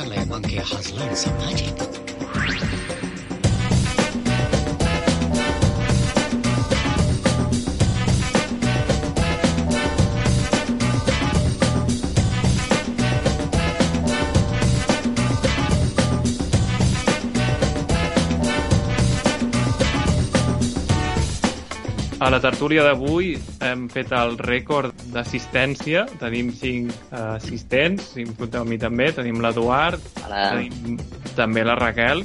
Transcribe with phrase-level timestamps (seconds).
[0.00, 1.74] 看来 Monkey has learned some magic.
[22.20, 26.06] A la tertúlia d'avui hem fet el rècord d'assistència.
[26.20, 29.10] Tenim cinc eh, assistents, si em compteu a mi també.
[29.16, 30.98] Tenim l'Eduard, tenim
[31.36, 32.24] també la Raquel,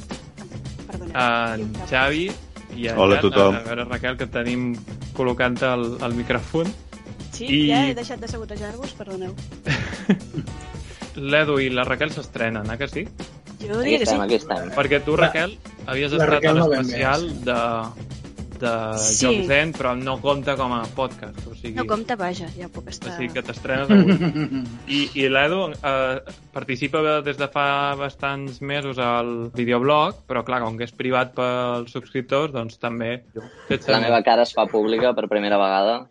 [0.86, 1.14] Perdoneu.
[1.14, 2.26] en Xavi
[2.76, 3.30] i en Hola a Jan.
[3.30, 3.54] tothom.
[3.60, 4.70] A veure, Raquel, que tenim
[5.16, 6.72] col·locant el, el micròfon.
[7.36, 9.34] Sí, I- ja he deixat de sabotejar-vos, perdoneu.
[11.16, 13.06] L'Edu i la Raquel s'estrenen, eh, que sí?
[13.60, 14.12] Jo diria que sí.
[14.12, 14.68] estem, aquí estem.
[14.76, 15.54] Perquè tu, Raquel,
[15.88, 17.56] havies la estat Raquel a no ben l'especial de,
[18.62, 19.24] de Sí.
[19.24, 21.38] Jocs Zen, però no compta com a podcast.
[21.46, 23.14] O sigui, No compta, vaja, ja puc o estar...
[23.16, 24.16] sigui que t'estrenes avui.
[24.96, 30.76] I, i l'Edu eh, participa des de fa bastants mesos al videoblog, però clar, com
[30.78, 33.22] que és privat pels subscriptors, doncs també...
[33.86, 36.04] La meva cara es fa pública per primera vegada.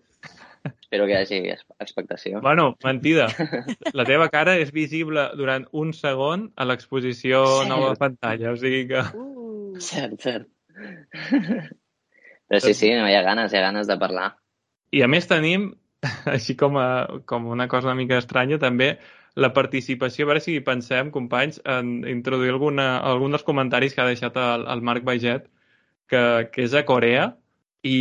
[0.66, 1.38] Espero que hi hagi
[1.84, 2.40] expectació.
[2.42, 3.28] Bueno, mentida.
[3.98, 9.04] La teva cara és visible durant un segon a l'exposició nova pantalla, o sigui que...
[9.14, 10.48] Uh, Cert, cert.
[12.48, 14.36] Però sí, sí, no, hi ha ganes, hi ha ganes de parlar.
[14.94, 15.72] I a més tenim,
[16.36, 18.96] així com, a, com una cosa una mica estranya, també
[19.36, 24.08] la participació, a veure si pensem, companys, en introduir alguna, algun dels comentaris que ha
[24.08, 25.50] deixat el, el Marc Baiget,
[26.08, 26.22] que,
[26.54, 27.34] que és a Corea,
[27.84, 28.00] i,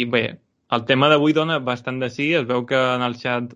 [0.00, 0.24] i bé,
[0.72, 3.52] el tema d'avui dona bastant de sí, es veu que en el xat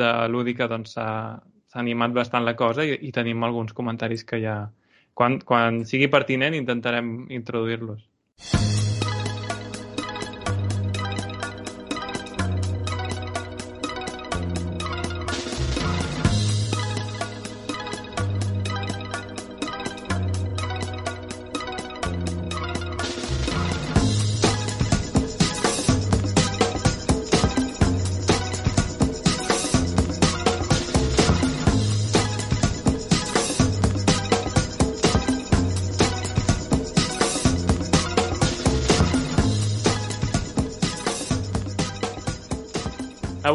[0.00, 4.60] de Lúdica doncs, s'ha animat bastant la cosa i, i tenim alguns comentaris que ja...
[5.20, 8.06] Quan, quan sigui pertinent intentarem introduir-los.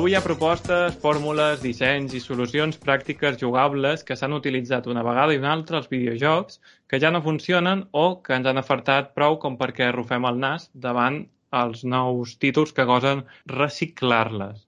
[0.06, 5.34] Avui hi ha propostes, fórmules, dissenys i solucions pràctiques jugables que s'han utilitzat una vegada
[5.34, 9.40] i una altra als videojocs, que ja no funcionen o que ens han afartat prou
[9.42, 11.18] com perquè arrufem el nas davant
[11.62, 14.62] els nous títols que gosen reciclar-les.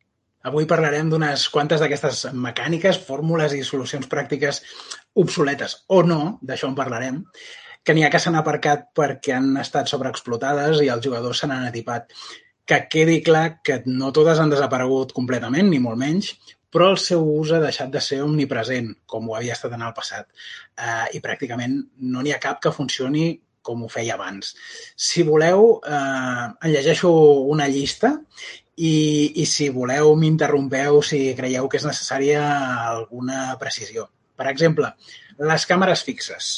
[0.49, 4.63] Avui parlarem d'unes quantes d'aquestes mecàniques, fórmules i solucions pràctiques
[5.13, 7.21] obsoletes o no, d'això en parlarem,
[7.85, 11.69] que n'hi ha que s'han aparcat perquè han estat sobreexplotades i els jugadors se n'han
[11.69, 12.09] atipat.
[12.67, 16.33] Que quedi clar que no totes han desaparegut completament, ni molt menys,
[16.73, 19.93] però el seu ús ha deixat de ser omnipresent, com ho havia estat en el
[19.95, 20.27] passat.
[20.75, 21.77] Uh, I pràcticament
[22.11, 23.29] no n'hi ha cap que funcioni
[23.67, 24.53] com ho feia abans.
[24.95, 27.11] Si voleu, eh, en llegeixo
[27.51, 28.13] una llista
[28.77, 28.93] i,
[29.41, 32.45] i si voleu m'interrompeu si creieu que és necessària
[32.93, 34.07] alguna precisió.
[34.37, 34.93] Per exemple,
[35.51, 36.51] les càmeres fixes,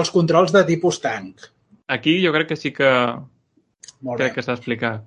[0.00, 1.46] els controls de tipus tanc.
[1.94, 2.90] Aquí jo crec que sí que
[4.00, 4.26] Molt bé.
[4.26, 5.06] crec que s'ha explicat.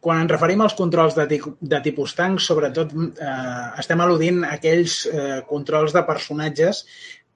[0.00, 1.26] Quan ens referim als controls de,
[1.72, 6.84] de tipus tanc, sobretot eh, estem al·ludint a aquells eh, controls de personatges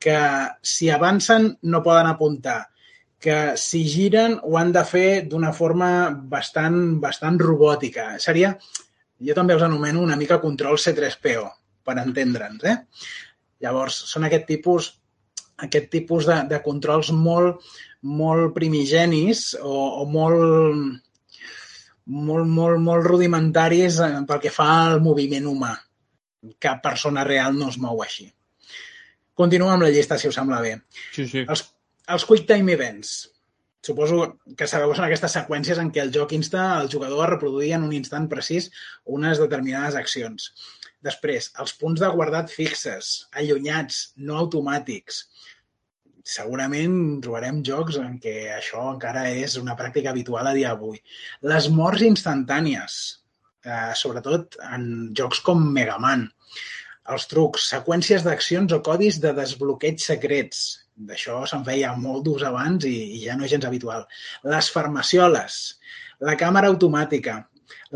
[0.02, 0.18] que
[0.62, 2.60] si avancen no poden apuntar,
[3.22, 8.08] que si giren ho han de fer d'una forma bastant, bastant robòtica.
[8.22, 8.56] Seria,
[9.22, 11.44] jo també els anomeno una mica control C3PO,
[11.86, 12.66] per entendre'ns.
[12.66, 12.76] Eh?
[13.62, 14.90] Llavors, són aquest tipus,
[15.66, 17.62] aquest tipus de, de controls molt,
[18.02, 21.00] molt primigenis o, o molt,
[22.06, 25.74] molt, molt, molt rudimentaris eh, pel que fa al moviment humà.
[26.62, 28.26] Cap persona real no es mou així.
[29.38, 30.74] Continuo amb la llista, si us sembla bé.
[31.14, 31.44] Sí, sí.
[31.46, 31.62] Els,
[32.10, 33.14] els Quick Time Events.
[33.82, 34.18] Suposo
[34.58, 37.72] que sabeu que són aquestes seqüències en què el joc insta el jugador a reproduir
[37.74, 38.68] en un instant precís
[39.18, 40.52] unes determinades accions.
[41.02, 45.24] Després, els punts de guardat fixes, allunyats, no automàtics.
[46.30, 51.00] Segurament trobarem jocs en què això encara és una pràctica habitual a dia d'avui.
[51.52, 52.98] Les morts instantànies,
[53.64, 54.84] eh, sobretot en
[55.18, 56.28] jocs com Mega Man.
[57.14, 60.62] Els trucs, seqüències d'accions o codis de desbloqueig secrets.
[61.10, 64.06] D'això se'n feia molt d'ús abans i, i ja no és gens habitual.
[64.54, 65.60] Les farmacioles,
[66.30, 67.40] la càmera automàtica,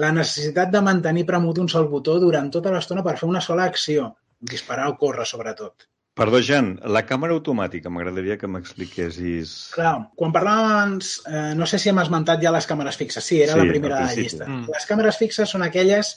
[0.03, 3.69] la necessitat de mantenir premut un sol botó durant tota l'estona per fer una sola
[3.71, 4.15] acció,
[4.55, 5.87] disparar o córrer, sobretot.
[6.17, 9.51] Perdó, Jan, la càmera automàtica, m'agradaria que m'expliquessis...
[9.75, 13.27] Clar, quan parlàvem abans, eh, no sé si hem esmentat ja les càmeres fixes.
[13.29, 14.47] Sí, era Sí, la primera de la llista.
[14.47, 14.73] Mm.
[14.73, 16.15] Les càmeres fixes són aquelles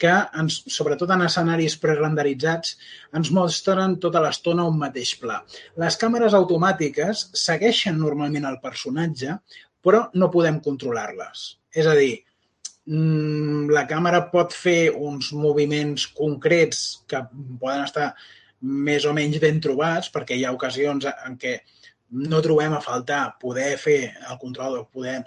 [0.00, 2.78] que, ens, sobretot en escenaris prerenderitzats,
[3.20, 5.42] ens mostren tota l'estona un mateix pla.
[5.84, 9.36] Les càmeres automàtiques segueixen normalment el personatge,
[9.84, 11.46] però no podem controlar-les.
[11.76, 12.22] És a dir,
[12.88, 17.26] mm, la càmera pot fer uns moviments concrets que
[17.60, 18.14] poden estar
[18.62, 21.58] més o menys ben trobats, perquè hi ha ocasions en què
[22.22, 25.22] no trobem a faltar poder fer el control o poder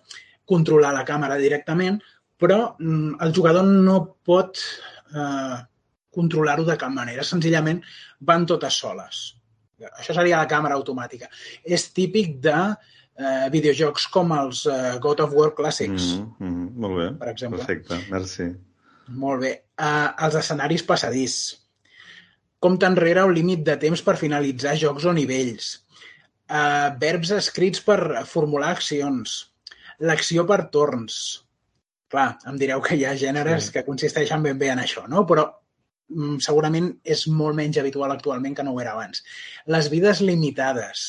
[0.46, 1.98] controlar la càmera directament,
[2.38, 5.58] però mm, el jugador no pot eh,
[6.16, 7.26] controlar-ho de cap manera.
[7.26, 7.82] Senzillament
[8.28, 9.24] van totes soles.
[9.98, 11.28] Això seria la càmera automàtica.
[11.66, 16.14] És típic de eh, videojocs com els eh, God of War clàssics.
[16.16, 17.60] Mm -hmm, molt bé, Per exemple.
[17.60, 18.54] perfecte, merci.
[19.08, 19.52] Molt bé.
[19.78, 21.65] Uh, els escenaris passadís.
[22.66, 25.72] Compte enrere un límit de temps per finalitzar jocs o nivells.
[26.46, 29.36] Uh, verbs escrits per formular accions.
[30.10, 31.20] L'acció per torns.
[32.14, 33.68] Clar, em direu que hi ha gèneres Sí.
[33.68, 33.74] sí.
[33.76, 35.26] que consisteixen ben bé en això, no?
[35.30, 35.46] Però
[36.10, 39.24] mm, segurament és molt menys habitual actualment que no ho era abans.
[39.76, 41.06] Les vides limitades.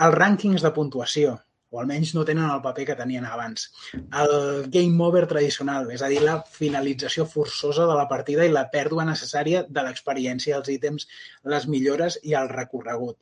[0.00, 1.36] Els rànquings de puntuació,
[1.70, 6.10] o almenys no tenen el paper que tenien abans el game over tradicional, és a
[6.10, 11.06] dir, la finalització forçosa de la partida i la pèrdua necessària de l'experiència, els ítems,
[11.54, 13.18] les millores i el recorregut.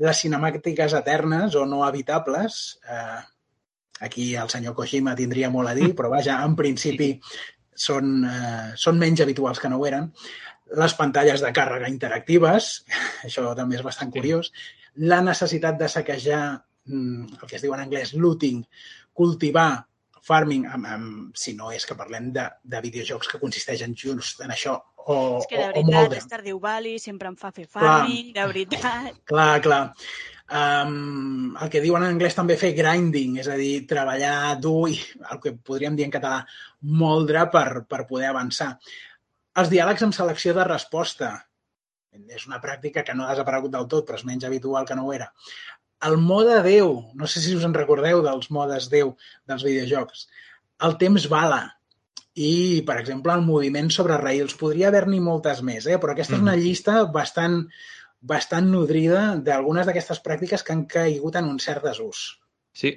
[0.00, 3.20] Les cinemàtiques eternes o no habitables, eh,
[4.00, 7.14] aquí el senyor Kojima tindria molt a dir, però vaja, en principi
[7.74, 10.12] són, eh, són menys habituals que no ho eren.
[10.80, 12.72] Les pantalles de càrrega interactives,
[13.26, 14.52] això també és bastant curiós.
[14.96, 16.44] La necessitat de saquejar
[16.90, 18.64] el que es diu en anglès looting,
[19.16, 19.84] cultivar,
[20.26, 24.52] farming, amb, amb, si no és que parlem de, de videojocs que consisteixen just en
[24.54, 24.76] això,
[25.06, 26.20] o, És que de o, o veritat, moldre.
[26.20, 29.16] Stardew Valley sempre em fa fer farming, de veritat.
[29.30, 29.82] Clar, clar.
[30.50, 34.96] Um, el que diuen en anglès també fer grinding, és a dir, treballar dur i
[35.30, 36.40] el que podríem dir en català,
[36.82, 38.72] moldre per, per poder avançar.
[39.60, 41.36] Els diàlegs amb selecció de resposta.
[42.10, 45.06] És una pràctica que no ha desaparegut del tot, però és menys habitual que no
[45.06, 45.30] ho era.
[46.06, 49.12] El mode Déu, no sé si us en recordeu dels modes Déu
[49.50, 50.26] dels videojocs.
[50.86, 51.60] El temps bala.
[52.40, 54.54] I, per exemple, el moviment sobre rails.
[54.56, 55.98] Podria haver-n'hi moltes més, eh?
[56.00, 57.58] però aquesta és una llista bastant,
[58.32, 62.22] bastant nodrida d'algunes d'aquestes pràctiques que han caigut en un cert desús.
[62.72, 62.94] Sí.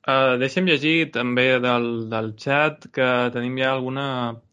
[0.00, 4.06] Uh, deixa'm llegir també del, del chat que tenim ja alguna,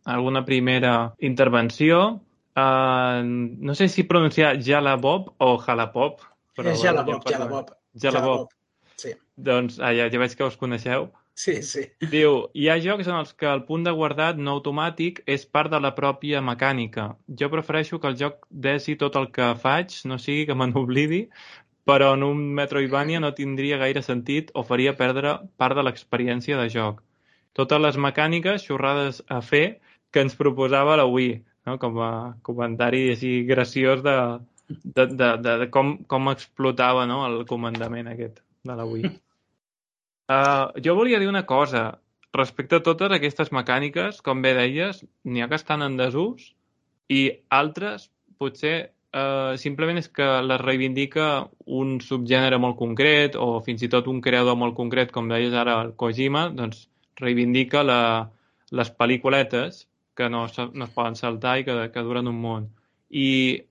[0.03, 2.19] alguna primera intervenció.
[2.57, 6.21] Uh, no sé si pronunciar Jalabob o Jalapop.
[6.57, 7.71] Però és Jalabob, Jalabob.
[8.03, 8.49] Jalabob.
[8.97, 11.11] Sí, Doncs ah, ja, ja veig que us coneixeu.
[11.37, 11.83] sí, sí.
[12.11, 15.69] Diu, hi ha jocs en els que el punt de guardat no automàtic és part
[15.69, 17.11] de la pròpia mecànica.
[17.41, 21.27] Jo prefereixo que el joc desi tot el que faig, no sigui que me n'oblidi,
[21.87, 26.67] però en un Metroidvania no tindria gaire sentit o faria perdre part de l'experiència de
[26.73, 27.03] joc.
[27.53, 29.79] Totes les mecàniques xorrades a fer
[30.11, 31.37] que ens proposava la Wii,
[31.69, 31.77] no?
[31.77, 32.11] com a
[32.49, 34.17] comentari així graciós de,
[34.67, 37.21] de, de, de, de com, com explotava no?
[37.27, 39.13] el comandament aquest de la Wii.
[40.27, 42.01] Uh, jo volia dir una cosa.
[42.35, 46.51] Respecte a totes aquestes mecàniques, com bé deies, n'hi ha que estan en desús
[47.09, 47.21] i
[47.55, 48.75] altres potser
[49.15, 51.47] uh, simplement és que les reivindica
[51.79, 55.79] un subgènere molt concret o fins i tot un creador molt concret, com deies ara
[55.85, 58.01] el Kojima, doncs reivindica la,
[58.71, 59.85] les pel·lículetes
[60.17, 62.67] que no, no es poden saltar i que, que duren un munt.
[63.09, 63.27] I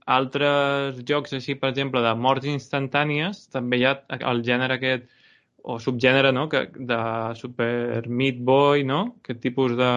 [0.07, 3.97] altres jocs així, per exemple, de morts instantànies, també hi ha
[4.33, 5.11] el gènere aquest
[5.67, 6.99] o subgènere, no?, que, de
[7.37, 9.91] Super Meat Boy, no?, aquest tipus de,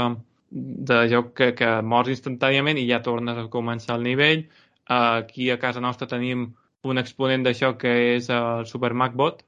[0.91, 4.47] de joc que, que mors instantàniament i ja tornes a començar el nivell.
[4.89, 6.47] Aquí a casa nostra tenim
[6.89, 9.43] un exponent d'això que és el Super Macbot,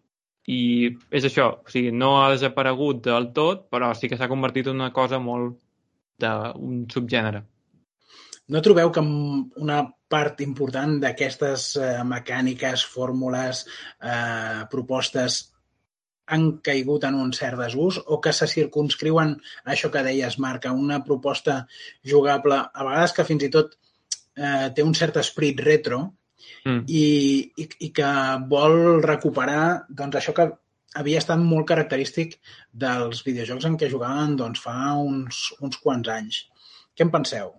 [0.48, 0.62] i
[1.14, 4.80] és això, o sigui, no ha desaparegut del tot, però sí que s'ha convertit en
[4.82, 5.58] una cosa molt
[6.22, 7.44] d'un subgènere.
[8.52, 9.80] No trobeu que una
[10.12, 13.66] part important d'aquestes eh, mecàniques, fórmules,
[14.04, 15.42] eh, propostes
[16.32, 20.68] han caigut en un cert desús o que se circunscriuen a això que deies, Marc,
[20.68, 21.62] a una proposta
[22.08, 23.78] jugable, a vegades que fins i tot
[24.36, 26.06] eh, té un cert esprit retro
[26.66, 26.84] Mm.
[26.88, 27.06] i,
[27.58, 28.10] i, i que
[28.52, 30.48] vol recuperar doncs, això que
[31.02, 32.38] havia estat molt característic
[32.84, 36.44] dels videojocs en què jugàvem doncs, fa uns, uns quants anys.
[36.96, 37.54] Què en penseu?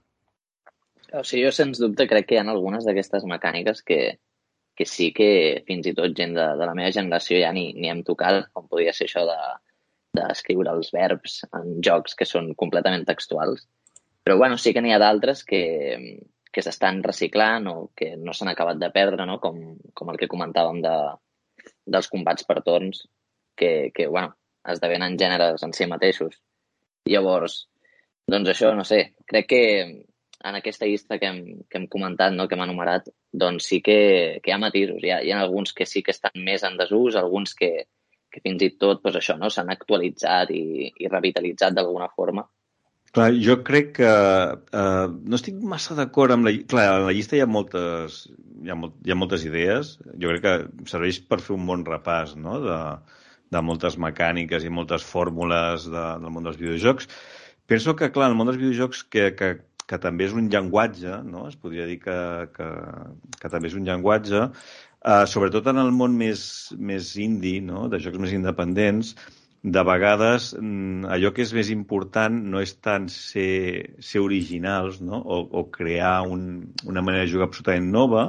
[1.13, 4.01] O sigui, jo sens dubte crec que hi ha algunes d'aquestes mecàniques que,
[4.77, 5.29] que sí que
[5.67, 8.69] fins i tot gent de, de la meva generació ja ni, ni hem tocat, com
[8.71, 9.39] podria ser això de
[10.13, 13.63] d'escriure els verbs en jocs que són completament textuals.
[14.23, 15.61] Però bueno, sí que n'hi ha d'altres que,
[16.53, 19.39] que s'estan reciclant o que no s'han acabat de perdre, no?
[19.41, 19.57] com,
[19.97, 20.95] com el que comentàvem de,
[21.97, 23.07] dels combats per torns,
[23.57, 24.35] que, que bueno,
[24.69, 26.37] esdevenen gèneres en si mateixos.
[27.09, 27.63] Llavors,
[28.29, 29.01] doncs això, no sé,
[29.33, 29.63] crec que
[30.45, 33.99] en aquesta llista que hem, que hem comentat, no, que hem enumerat, doncs sí que,
[34.43, 35.03] que hi ha matisos.
[35.03, 37.71] Hi ha, hi ha alguns que sí que estan més en desús, alguns que,
[38.33, 42.47] que fins i tot doncs això, no, s'han actualitzat i, i revitalitzat d'alguna forma.
[43.13, 46.55] Clar, jo crec que eh, no estic massa d'acord amb la...
[46.69, 48.23] Clar, en la llista hi ha moltes,
[48.65, 49.99] hi ha, molt, hi ha moltes idees.
[50.17, 52.57] Jo crec que serveix per fer un bon repàs no?
[52.65, 52.79] de,
[53.53, 57.11] de moltes mecàniques i moltes fórmules de, del món dels videojocs.
[57.69, 59.53] Penso que, clar, el món dels videojocs que, que
[59.93, 61.45] que també és un llenguatge, no?
[61.51, 62.17] es podria dir que,
[62.57, 62.71] que,
[63.43, 66.43] que també és un llenguatge, eh, sobretot en el món més,
[66.93, 67.85] més indie, no?
[67.93, 69.13] de jocs més independents,
[69.63, 75.21] de vegades mm, allò que és més important no és tant ser, ser originals no?
[75.21, 78.25] o, o crear un, una manera de jugar absolutament nova,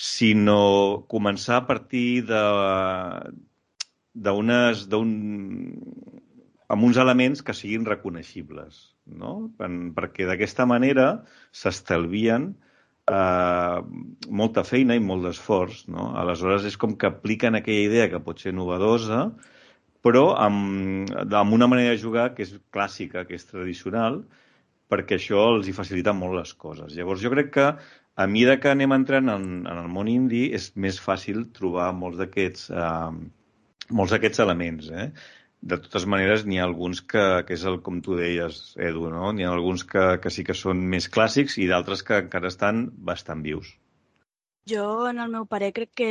[0.00, 2.40] sinó començar a partir de
[4.14, 5.10] d'unes d'un
[6.70, 9.50] amb uns elements que siguin reconeixibles no?
[9.62, 11.06] En, perquè d'aquesta manera
[11.52, 12.50] s'estalvien
[13.10, 13.78] eh,
[14.42, 15.86] molta feina i molt d'esforç.
[15.94, 16.10] No?
[16.20, 19.26] Aleshores, és com que apliquen aquella idea que pot ser novedosa,
[20.04, 24.22] però amb, amb una manera de jugar que és clàssica, que és tradicional,
[24.90, 26.94] perquè això els hi facilita molt les coses.
[26.96, 27.66] Llavors, jo crec que
[28.20, 32.18] a mesura que anem entrant en, en el món indi és més fàcil trobar molts
[32.20, 33.12] d'aquests eh,
[33.90, 34.90] molts d'aquests elements.
[34.90, 35.06] Eh?
[35.60, 39.30] De totes maneres, n'hi ha alguns que, que és el com tu deies, Edu, no?
[39.36, 42.86] N'hi ha alguns que, que sí que són més clàssics i d'altres que encara estan
[43.10, 43.74] bastant vius.
[44.70, 46.10] Jo, en el meu parer, crec que,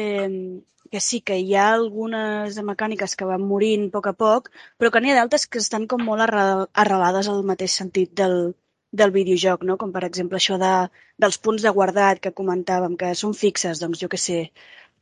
[0.91, 4.91] que sí, que hi ha algunes mecàniques que van morint a poc a poc, però
[4.93, 8.53] que n'hi ha d'altres que estan com molt arrelades al mateix sentit del,
[8.91, 9.77] del videojoc, no?
[9.81, 10.73] com per exemple això de,
[11.17, 14.39] dels punts de guardat que comentàvem, que són fixes, doncs jo que sé.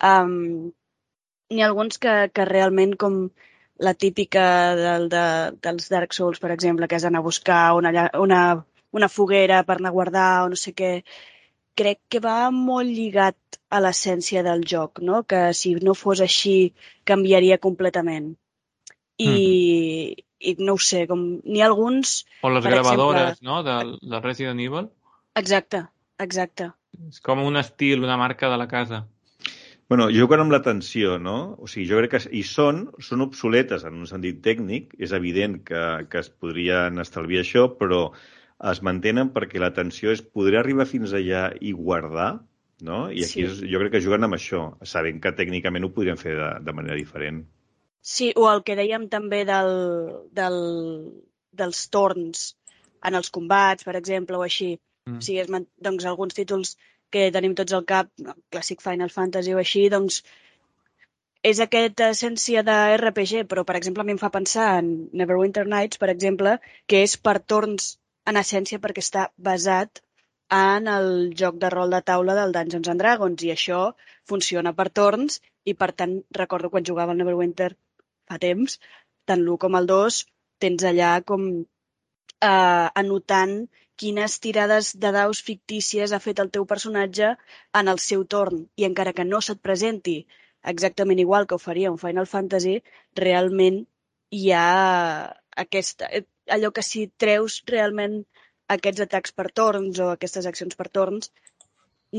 [0.04, 0.72] Um,
[1.51, 3.22] n'hi ha alguns que, que realment com
[3.79, 5.25] la típica del, de,
[5.62, 8.41] dels Dark Souls, per exemple, que és anar a buscar una, una,
[8.91, 10.91] una foguera per anar a guardar o no sé què,
[11.77, 15.24] crec que va molt lligat a l'essència del joc, no?
[15.24, 16.74] que si no fos així
[17.05, 18.31] canviaria completament.
[19.17, 20.24] I, mm.
[20.50, 22.24] i no ho sé, com n'hi ha alguns...
[22.46, 23.50] O les gravadores, exemple...
[23.50, 24.89] no?, del, del Resident Evil.
[25.38, 25.86] Exacte,
[26.22, 26.72] exacte.
[27.10, 29.03] És com un estil, una marca de la casa.
[29.88, 31.38] Bueno, juguen amb l'atenció, no?
[31.63, 35.62] O sigui, jo crec que hi són, són obsoletes en un sentit tècnic, és evident
[35.70, 38.01] que, que es podrien estalviar això, però
[38.72, 42.34] es mantenen perquè l'atenció és poder arribar fins allà i guardar,
[42.84, 43.06] no?
[43.08, 43.46] I aquí sí.
[43.48, 46.75] és, jo crec que juguen amb això, sabent que tècnicament ho podrien fer de, de
[46.75, 47.46] manera diferent.
[48.03, 49.72] Sí, o el que dèiem també del,
[50.36, 50.60] del,
[51.56, 52.50] dels torns
[53.08, 54.74] en els combats, per exemple, o així.
[55.08, 55.22] Mm.
[55.22, 56.75] O sigui, es, doncs alguns títols
[57.12, 58.10] que tenim tots al cap,
[58.54, 60.22] clàssic Final Fantasy o així, doncs
[61.52, 64.90] és aquesta essència de RPG, però per exemple a mi em fa pensar en
[65.22, 67.96] Neverwinter Nights, per exemple, que és per torns
[68.28, 70.02] en essència perquè està basat
[70.58, 71.10] en el
[71.42, 73.80] joc de rol de taula del Dungeons and Dragons i això
[74.32, 77.72] funciona per torns i per tant recordo quan jugava al Neverwinter
[78.28, 78.80] fa temps,
[79.28, 80.22] tant l'1 com el 2
[80.64, 83.58] tens allà com eh, anotant
[84.01, 87.34] quines tirades de daus fictícies ha fet el teu personatge
[87.82, 88.66] en el seu torn.
[88.82, 90.18] I encara que no se't presenti
[90.74, 92.77] exactament igual que ho faria un Final Fantasy,
[93.22, 93.84] realment
[94.38, 95.34] hi ha
[95.66, 96.10] aquesta,
[96.56, 98.18] allò que si treus realment
[98.75, 101.32] aquests atacs per torns o aquestes accions per torns,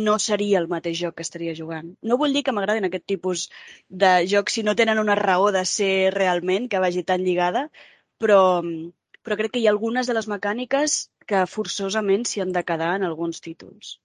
[0.07, 1.93] no seria el mateix joc que estaria jugant.
[2.03, 3.47] No vull dir que m'agradin aquest tipus
[3.89, 7.69] de jocs si no tenen una raó de ser realment que vagi tan lligada,
[8.21, 8.41] però,
[9.23, 12.95] però crec que hi ha algunes de les mecàniques que forçosament s'hi han de quedar
[12.99, 13.99] en alguns títols.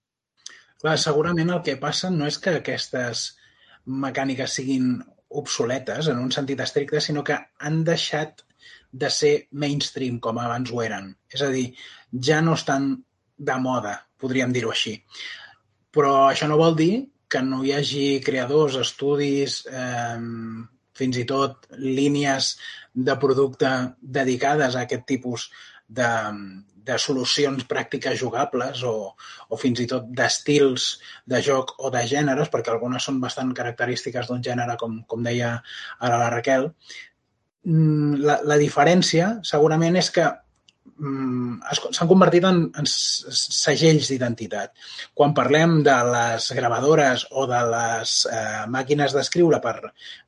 [0.82, 3.30] Clar, segurament el que passa no és que aquestes
[4.04, 4.98] mecàniques siguin
[5.40, 8.44] obsoletes en un sentit estricte, sinó que han deixat
[8.92, 9.32] de ser
[9.64, 11.10] mainstream com abans ho eren.
[11.32, 11.66] És a dir,
[12.28, 12.92] ja no estan
[13.48, 14.94] de moda, podríem dir-ho així.
[15.94, 16.92] Però això no vol dir
[17.30, 20.20] que no hi hagi creadors, estudis, eh,
[20.94, 22.54] fins i tot línies
[22.94, 23.70] de producte
[24.18, 25.48] dedicades a aquest tipus
[25.88, 26.10] de,
[26.84, 29.14] de solucions pràctiques jugables o,
[29.48, 30.90] o fins i tot d'estils
[31.30, 35.56] de joc o de gèneres, perquè algunes són bastant característiques d'un gènere, com, com deia
[36.00, 36.70] ara la Raquel.
[37.64, 40.24] Mm, la, la diferència segurament és que
[41.00, 41.62] mm,
[41.96, 44.74] s'han convertit en, en segells d'identitat.
[45.16, 49.78] Quan parlem de les gravadores o de les eh, màquines d'escriure per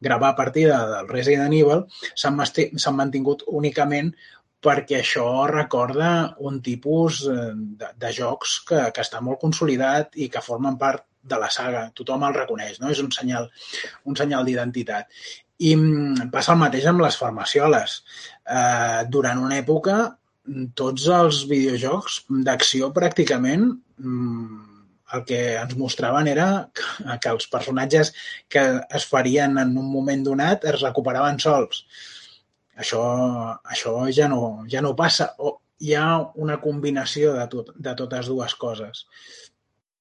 [0.09, 1.85] gravar a partir del Resident Evil,
[2.17, 4.15] s'han mantingut únicament
[4.65, 6.11] perquè això recorda
[6.49, 11.05] un tipus eh, de, de jocs que, que està molt consolidat i que formen part
[11.27, 11.89] de la saga.
[11.95, 12.91] Tothom el reconeix, no?
[12.93, 13.51] És un senyal,
[14.07, 15.11] un senyal d'identitat.
[15.67, 17.99] I mm, passa el mateix amb les farmacioles.
[18.47, 19.99] Eh, durant una època,
[20.79, 23.67] tots els videojocs d'acció pràcticament
[23.99, 24.67] mm,
[25.15, 28.13] el que ens mostraven era que, els personatges
[28.51, 28.65] que
[28.99, 31.85] es farien en un moment donat es recuperaven sols.
[32.76, 33.02] Això,
[33.64, 35.30] això ja, no, ja no passa.
[35.38, 36.06] O hi ha
[36.40, 39.04] una combinació de, tot, de totes dues coses.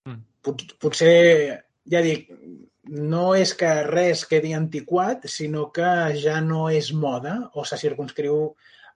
[0.08, 0.22] Mm.
[0.46, 1.16] Pot, potser,
[1.92, 2.30] ja dic,
[2.86, 5.90] no és que res quedi antiquat, sinó que
[6.22, 8.40] ja no és moda o se circunscriu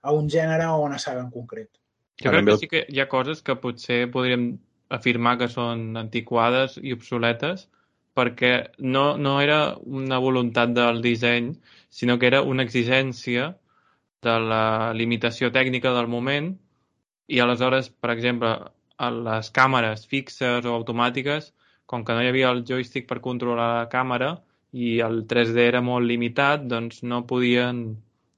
[0.00, 1.70] a un gènere o una saga en concret.
[2.22, 4.52] Jo crec que sí que hi ha coses que potser podríem
[4.92, 7.68] afirmar que són antiquades i obsoletes
[8.16, 11.52] perquè no, no era una voluntat del disseny,
[11.88, 13.54] sinó que era una exigència
[14.24, 16.52] de la limitació tècnica del moment
[17.30, 18.52] i aleshores, per exemple,
[19.00, 21.52] a les càmeres fixes o automàtiques,
[21.90, 24.34] com que no hi havia el joystick per controlar la càmera
[24.72, 27.80] i el 3D era molt limitat, doncs no podien,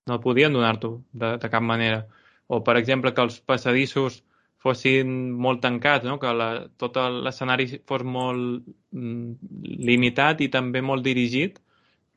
[0.09, 2.05] no podien donar-t'ho de, de cap manera.
[2.47, 4.23] O, per exemple, que els passadissos
[4.62, 6.19] fossin molt tancats, no?
[6.23, 6.49] que la,
[6.79, 6.97] tot
[7.27, 8.62] l'escenari fos molt
[8.95, 9.53] mm,
[9.91, 11.59] limitat i també molt dirigit,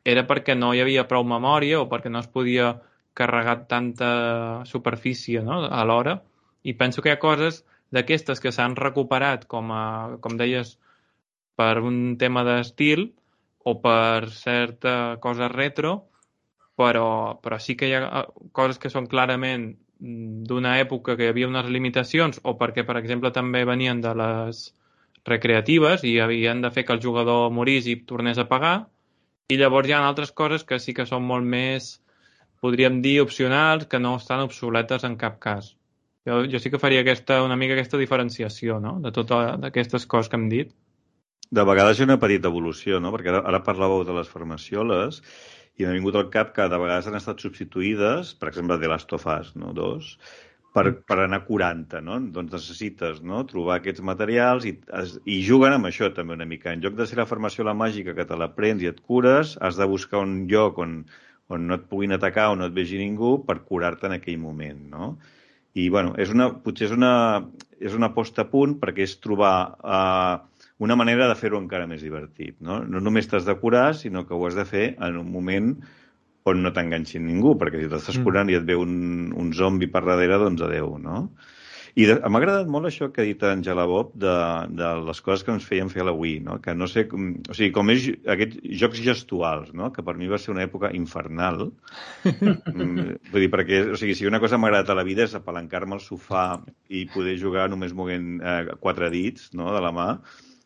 [0.05, 2.75] era perquè no hi havia prou memòria o perquè no es podia
[3.15, 5.63] carregar tanta superfície no?
[5.65, 6.19] alhora.
[6.63, 7.63] I penso que hi ha coses
[7.95, 9.85] d'aquestes que s'han recuperat, com, a,
[10.21, 10.75] com deies,
[11.55, 13.07] per un tema d'estil
[13.63, 15.95] o per certa cosa retro,
[16.75, 21.47] però, però sí que hi ha coses que són clarament d'una època que hi havia
[21.47, 24.65] unes limitacions o perquè, per exemple, també venien de les
[25.25, 28.75] recreatives i havien de fer que el jugador morís i tornés a pagar
[29.49, 31.95] i llavors hi ha altres coses que sí que són molt més,
[32.61, 35.73] podríem dir, opcionals, que no estan obsoletes en cap cas.
[36.25, 38.95] Jo, jo sí que faria aquesta, una mica aquesta diferenciació no?
[39.01, 40.71] de totes aquestes coses que hem dit.
[41.53, 43.11] De vegades hi ha una petita evolució, no?
[43.13, 45.21] perquè ara, ara parlàveu de les farmacioles
[45.77, 49.13] i m'ha vingut al cap que de vegades han estat substituïdes, per exemple, de Last
[49.13, 49.73] of Us, no?
[49.77, 50.15] dos,
[50.75, 51.03] per, mm.
[51.07, 52.17] per anar a 40, no?
[52.35, 53.43] Doncs necessites no?
[53.51, 56.73] trobar aquests materials i, es, i juguen amb això també una mica.
[56.73, 59.55] En lloc de ser la farmació la màgica que te la prens i et cures,
[59.61, 60.97] has de buscar un lloc on,
[61.53, 64.79] on no et puguin atacar o no et vegi ningú per curar-te en aquell moment,
[64.91, 65.15] no?
[65.75, 67.11] I, bueno, és una, potser és una,
[67.83, 72.03] és una posta a punt perquè és trobar eh, una manera de fer-ho encara més
[72.05, 72.55] divertit.
[72.63, 75.73] No, no només t'has de curar, sinó que ho has de fer en un moment
[76.45, 78.25] on no t'enganxin ningú, perquè si t'estàs mm.
[78.27, 78.95] curant i et ve un,
[79.33, 81.25] un zombi per darrere, doncs adeu, no?
[81.95, 84.31] I m'ha agradat molt això que ha dit Angela Bob de,
[84.75, 86.57] de les coses que ens feien fer a la Wii, no?
[86.63, 89.87] que no sé, com, o sigui, com és aquests jocs gestuals, no?
[89.95, 91.69] que per mi va ser una època infernal.
[92.25, 95.37] mm, vull dir, perquè, o sigui, si una cosa m'ha agradat a la vida és
[95.39, 96.49] apalancar-me al sofà
[96.91, 99.71] i poder jugar només moguent eh, quatre dits no?
[99.71, 100.09] de la mà,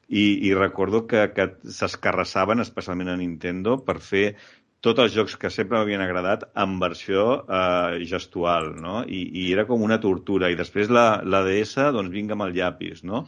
[0.10, 4.32] i, i recordo que, que s'escarrassaven, especialment a Nintendo, per fer
[4.86, 9.02] tots els jocs que sempre m'havien agradat en versió eh, gestual, no?
[9.04, 10.52] I, I era com una tortura.
[10.52, 13.26] I després la, la DS, doncs vinga amb el llapis, no?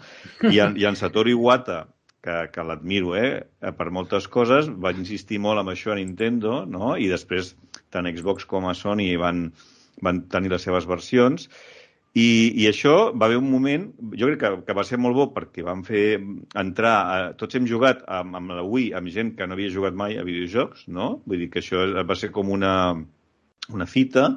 [0.48, 1.82] I en, i en Satoru Iwata,
[2.24, 3.74] que, que l'admiro, eh?
[3.78, 6.96] Per moltes coses, va insistir molt amb això a Nintendo, no?
[6.96, 7.56] I després
[7.92, 9.50] tant Xbox com a Sony van,
[10.06, 11.50] van tenir les seves versions
[12.12, 13.86] i, I això va haver un moment,
[14.20, 16.20] jo crec que, que va ser molt bo perquè vam fer
[16.60, 19.96] entrar, a, tots hem jugat amb, amb la Wii, amb gent que no havia jugat
[19.96, 21.14] mai a videojocs, no?
[21.24, 22.74] Vull dir que això va ser com una,
[23.72, 24.28] una fita,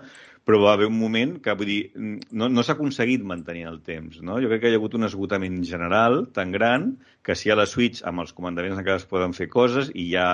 [0.46, 4.20] però va haver un moment que, vull dir, no, no s'ha aconseguit mantenir el temps,
[4.22, 4.38] no?
[4.44, 6.92] Jo crec que hi ha hagut un esgotament general tan gran
[7.26, 10.18] que si a la Switch amb els comandaments encara es poden fer coses i hi
[10.20, 10.28] ha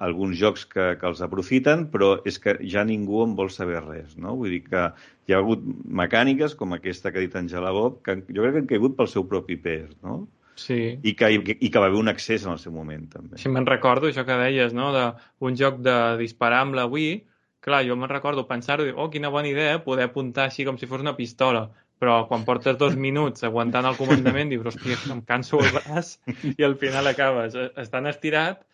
[0.00, 4.16] alguns jocs que, que els aprofiten, però és que ja ningú en vol saber res,
[4.16, 4.34] no?
[4.40, 4.84] Vull dir que
[5.28, 5.64] hi ha hagut
[6.02, 9.10] mecàniques com aquesta que ha dit Angela Bob, que jo crec que han caigut pel
[9.12, 10.22] seu propi pes, no?
[10.60, 10.80] Sí.
[11.04, 13.40] I que, i, i que va haver un accés en el seu moment, també.
[13.40, 17.20] Sí, me'n recordo això que deies, no?, d'un joc de disparar amb la Wii,
[17.64, 21.04] clar, jo me'n recordo pensar-ho, oh, quina bona idea, poder apuntar així com si fos
[21.04, 21.68] una pistola,
[22.00, 26.16] però quan portes dos minuts aguantant el comandament dius, hòstia, em canso el braç
[26.58, 28.64] i al final acabes estan estirat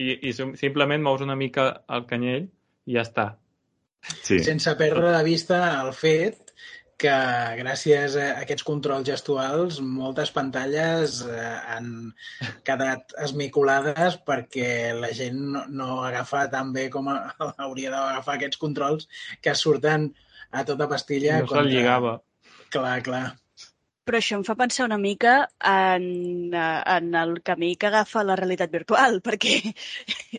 [0.00, 2.46] i, i simplement mous una mica el canyell
[2.88, 3.26] i ja està.
[4.24, 4.40] Sí.
[4.44, 6.50] Sense perdre de vista el fet
[7.00, 7.12] que
[7.56, 11.92] gràcies a aquests controls gestuals moltes pantalles eh, han
[12.66, 17.08] quedat esmicolades perquè la gent no, no agafa tan bé com
[17.66, 19.08] hauria d'agafar aquests controls
[19.40, 20.10] que surten
[20.50, 21.40] a tota pastilla.
[21.40, 22.18] No se'l lligava.
[22.70, 23.24] Clar, clar.
[24.08, 25.34] Però això em fa pensar una mica
[25.66, 26.04] en,
[26.54, 29.60] en el camí que agafa la realitat virtual, perquè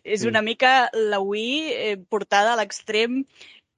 [0.04, 3.24] és una mica la Wii eh, portada a l'extrem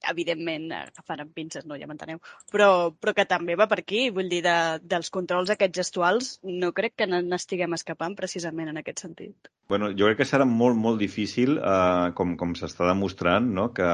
[0.09, 2.19] evidentment agafant amb pinces, no, ja m'enteneu,
[2.51, 6.73] però, però que també va per aquí, vull dir, de, dels controls aquests gestuals, no
[6.75, 9.51] crec que n'estiguem escapant precisament en aquest sentit.
[9.71, 13.69] Bueno, jo crec que serà molt, molt difícil, eh, com, com s'està demostrant, no?
[13.77, 13.89] que,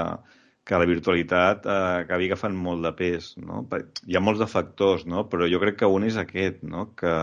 [0.70, 3.32] que la virtualitat eh, acabi agafant molt de pes.
[3.42, 3.64] No?
[4.06, 5.26] Hi ha molts de factors, no?
[5.32, 6.92] però jo crec que un és aquest, no?
[7.00, 7.14] que,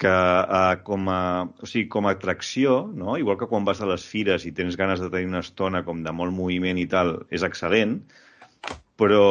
[0.00, 3.18] que eh, com, a, o sigui, com a atracció, no?
[3.20, 6.00] igual que quan vas a les fires i tens ganes de tenir una estona com
[6.06, 7.98] de molt moviment i tal, és excel·lent,
[9.00, 9.28] però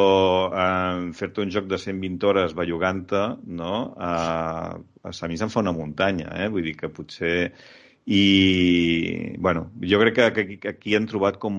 [0.54, 3.26] eh, fer-te un joc de 120 hores bellugant-te,
[3.58, 3.74] no?
[3.98, 6.50] eh, a mi se'm fa una muntanya, eh?
[6.54, 7.34] vull dir que potser
[8.06, 11.54] i bueno, jo crec que, que aquí han trobat com,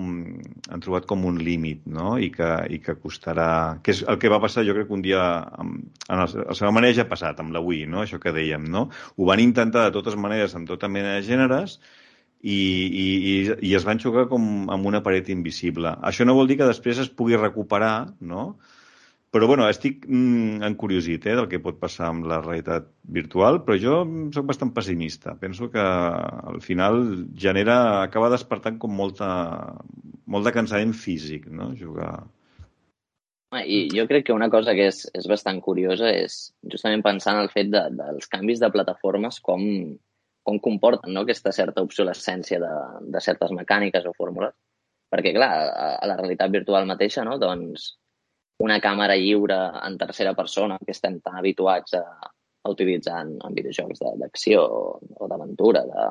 [0.68, 2.16] han trobat com un límit no?
[2.18, 3.78] I, que, i que costarà...
[3.82, 5.22] que és el que va passar jo crec que un dia
[5.62, 5.78] amb,
[6.08, 8.02] en el, el seu manera ja ha passat amb la Wii, no?
[8.02, 8.88] això que dèiem no?
[9.16, 11.78] ho van intentar de totes maneres amb tota mena de gèneres
[12.42, 13.34] i, i, i,
[13.70, 15.94] i es van xocar com amb una paret invisible.
[16.02, 18.56] Això no vol dir que després es pugui recuperar, no?
[19.32, 23.78] Però, bueno, estic mm, encuriosit eh, del que pot passar amb la realitat virtual, però
[23.80, 23.94] jo
[24.34, 25.32] sóc bastant pessimista.
[25.40, 27.00] Penso que al final
[27.44, 29.30] genera, acaba despertant com molta,
[30.28, 32.12] molt de cansament físic, no?, jugar.
[33.52, 36.36] I jo crec que una cosa que és, és bastant curiosa és
[36.74, 39.64] justament pensar en el fet de, dels canvis de plataformes, com,
[40.44, 41.24] com comporten no?
[41.24, 42.76] aquesta certa obsolescència de,
[43.16, 44.52] de certes mecàniques o fórmules.
[45.12, 47.40] Perquè, clar, a, a la realitat virtual mateixa, no?
[47.40, 47.94] doncs
[48.62, 52.04] una càmera lliure en tercera persona que estem tan habituats a,
[52.62, 56.06] a utilitzar en, en videojocs d'acció o, d'aventura de,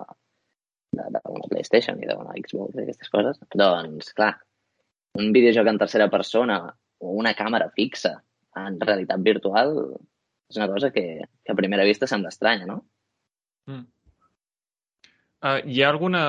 [0.99, 4.33] de, d'una PlayStation i d'una Xbox i aquestes coses, doncs, clar,
[5.19, 6.61] un videojoc en tercera persona
[7.01, 8.17] o una càmera fixa
[8.59, 9.75] en realitat virtual
[10.51, 12.81] és una cosa que, que a primera vista sembla estranya, no?
[13.71, 13.85] Mm.
[15.41, 16.23] Uh, hi ha alguna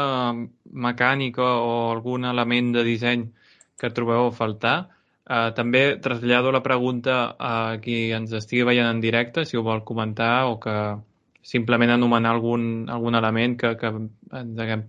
[0.87, 3.27] mecànica o algun element de disseny
[3.77, 4.77] que trobeu a faltar?
[5.33, 9.81] Uh, també trasllado la pregunta a qui ens estigui veient en directe, si ho vol
[9.89, 10.75] comentar o que
[11.53, 13.93] simplement anomenar algun, algun element que, que
[14.43, 14.85] ens haguem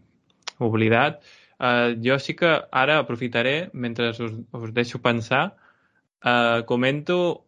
[0.60, 1.24] oblidat.
[1.64, 2.52] Uh, jo sí que
[2.84, 5.54] ara aprofitaré, mentre us, us deixo pensar,
[6.26, 7.46] uh, comento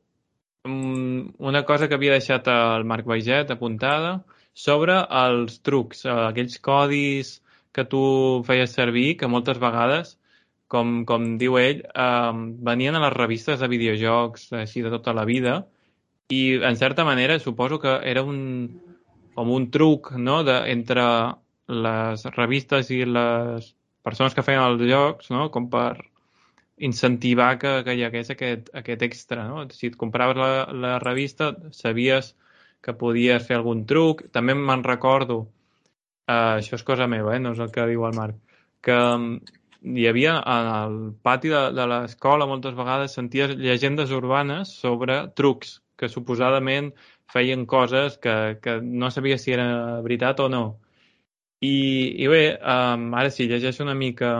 [0.64, 4.22] um, una cosa que havia deixat el Marc Baiget apuntada
[4.54, 7.40] sobre els trucs, uh, aquells codis
[7.76, 8.06] que tu
[8.48, 10.16] feies servir, que moltes vegades
[10.71, 12.34] com, com diu ell, eh,
[12.69, 15.62] venien a les revistes de videojocs així de tota la vida
[16.30, 18.82] i, en certa manera, suposo que era un,
[19.36, 20.43] com un truc no?
[20.43, 21.06] de, entre
[21.67, 23.73] les revistes i les
[24.06, 25.49] persones que feien els jocs, no?
[25.54, 25.97] com per
[26.78, 29.45] incentivar que, que hi hagués aquest, aquest extra.
[29.49, 29.65] No?
[29.71, 32.34] Si et compraves la, la revista, sabies
[32.86, 34.25] que podies fer algun truc.
[34.36, 35.39] També me'n recordo,
[36.30, 37.41] uh, això és cosa meva, eh?
[37.41, 38.97] no és el que diu el Marc, que
[39.82, 46.10] hi havia al pati de, de l'escola moltes vegades senties llegendes urbanes sobre trucs que
[46.10, 46.92] suposadament
[47.32, 50.66] feien coses que, que no sabia si era veritat o no.
[51.62, 51.76] I,
[52.22, 54.32] i bé, um, ara sí, llegeixo una mica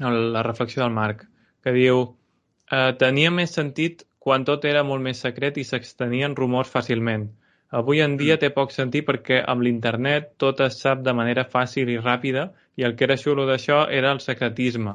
[0.00, 1.24] la reflexió del Marc,
[1.64, 6.70] que diu uh, tenia més sentit quan tot era molt més secret i s'extenien rumors
[6.70, 7.28] fàcilment.
[7.70, 8.40] Avui en dia mm.
[8.42, 12.86] té poc sentit perquè amb l'internet tot es sap de manera fàcil i ràpida i
[12.86, 14.94] el que era xulo d'això era el secretisme.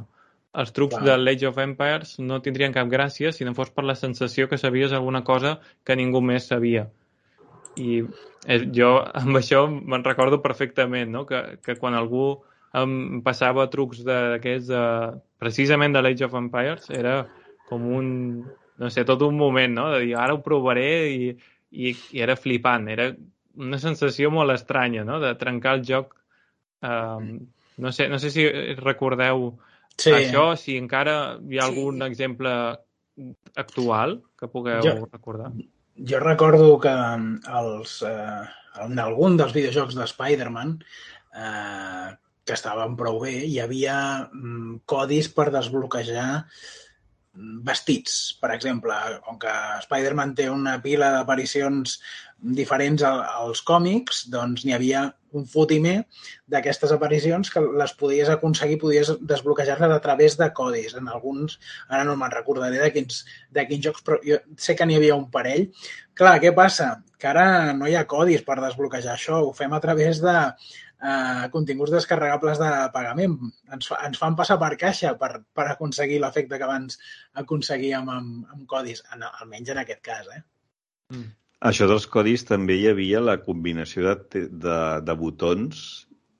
[0.62, 1.06] Els trucs Clar.
[1.08, 4.60] de l'Age of Empires no tindrien cap gràcia si no fos per la sensació que
[4.62, 6.86] sabies alguna cosa que ningú més sabia.
[7.76, 8.04] I
[8.46, 11.26] eh, jo amb això me'n recordo perfectament, no?
[11.26, 12.28] que, que quan algú
[12.74, 14.70] em passava trucs d'aquests,
[15.42, 17.20] precisament de l'Age of Empires, era
[17.70, 18.08] com un,
[18.80, 19.90] no sé, tot un moment, no?
[19.94, 21.28] De dir, ara ho provaré i,
[21.70, 22.88] i, i era flipant.
[22.90, 23.12] Era
[23.62, 26.16] una sensació molt estranya, no?, de trencar el joc.
[26.84, 27.36] Um,
[27.78, 28.48] no, sé, no sé si
[28.80, 29.52] recordeu
[29.98, 30.12] sí.
[30.12, 32.08] això, si encara hi ha algun sí.
[32.10, 32.54] exemple
[33.60, 35.52] actual que pugueu jo, recordar.
[36.10, 38.44] Jo recordo que els, eh,
[38.86, 45.30] en algun dels videojocs de Spider-Man eh, que estaven prou bé, hi havia mm, codis
[45.32, 46.30] per desbloquejar
[47.66, 49.54] vestits, per exemple, com que
[49.86, 51.96] Spider-Man té una pila d'aparicions
[52.44, 55.04] diferents als còmics, doncs n'hi havia
[55.34, 55.96] un fotimer
[56.52, 60.94] d'aquestes aparicions que les podies aconseguir, podies desbloquejar-les a través de codis.
[61.00, 61.58] En alguns,
[61.90, 65.18] ara no me'n recordaré de quins, de quins jocs, però jo sé que n'hi havia
[65.18, 65.70] un parell.
[66.14, 66.92] Clar, què passa?
[67.18, 70.38] Que ara no hi ha codis per desbloquejar això, ho fem a través de,
[71.04, 73.38] eh, continguts descarregables de pagament.
[73.76, 77.00] Ens, fa, ens fan passar per caixa per, per aconseguir l'efecte que abans
[77.44, 80.30] aconseguíem amb, amb codis, en, almenys en aquest cas.
[80.38, 80.44] Eh?
[81.16, 81.32] Mm.
[81.64, 85.84] Això dels codis també hi havia la combinació de, de, de botons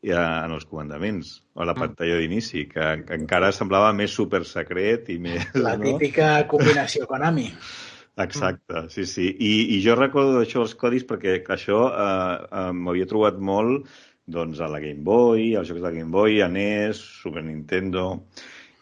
[0.04, 5.08] en els comandaments, o a la pantalla d'inici, que, que encara semblava més super secret
[5.14, 5.46] i més...
[5.56, 5.94] La no?
[5.94, 7.48] típica combinació Konami.
[8.26, 9.30] Exacte, sí, sí.
[9.32, 13.88] I, i jo recordo això els codis perquè això eh, eh, m'havia trobat molt
[14.28, 18.10] doncs, a la Game Boy, als jocs de Game Boy, a NES, Super Nintendo...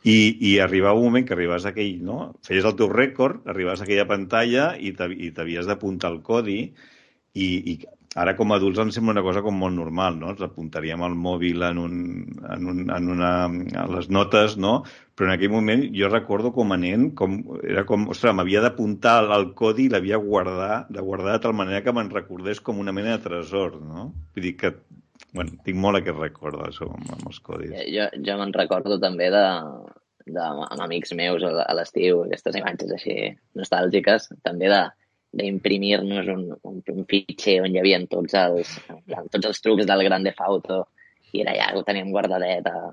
[0.04, 0.18] I,
[0.50, 2.32] i arribava un moment que arribaves a aquell, no?
[2.48, 6.62] Feies el teu rècord, arribaves a aquella pantalla i t'havies d'apuntar el codi
[7.38, 7.76] i, i
[8.20, 10.32] ara com a adults ens sembla una cosa com molt normal, no?
[10.34, 12.00] Ens apuntaríem al mòbil en, un,
[12.56, 13.32] en, un, en una,
[13.84, 14.82] a les notes, no?
[15.16, 19.20] Però en aquell moment jo recordo com a nen, com, era com, ostres, m'havia d'apuntar
[19.38, 22.96] el codi i l'havia guardar, de guardar de tal manera que me'n recordés com una
[22.96, 24.10] mena de tresor, no?
[24.36, 24.76] Vull dir que
[25.34, 27.74] bueno, tinc molt aquest record d'això amb, amb els codis.
[27.74, 29.44] Eh, Jo, jo me'n recordo també de,
[30.28, 33.16] de, amb amics meus a l'estiu, aquestes imatges així
[33.60, 34.82] nostàlgiques, també de
[35.32, 38.74] d'imprimir-nos un, un, un fitxer on hi havia tots els,
[39.32, 40.80] tots els trucs del Grand Theft Auto
[41.32, 42.92] i era allà, ho teníem guardadet a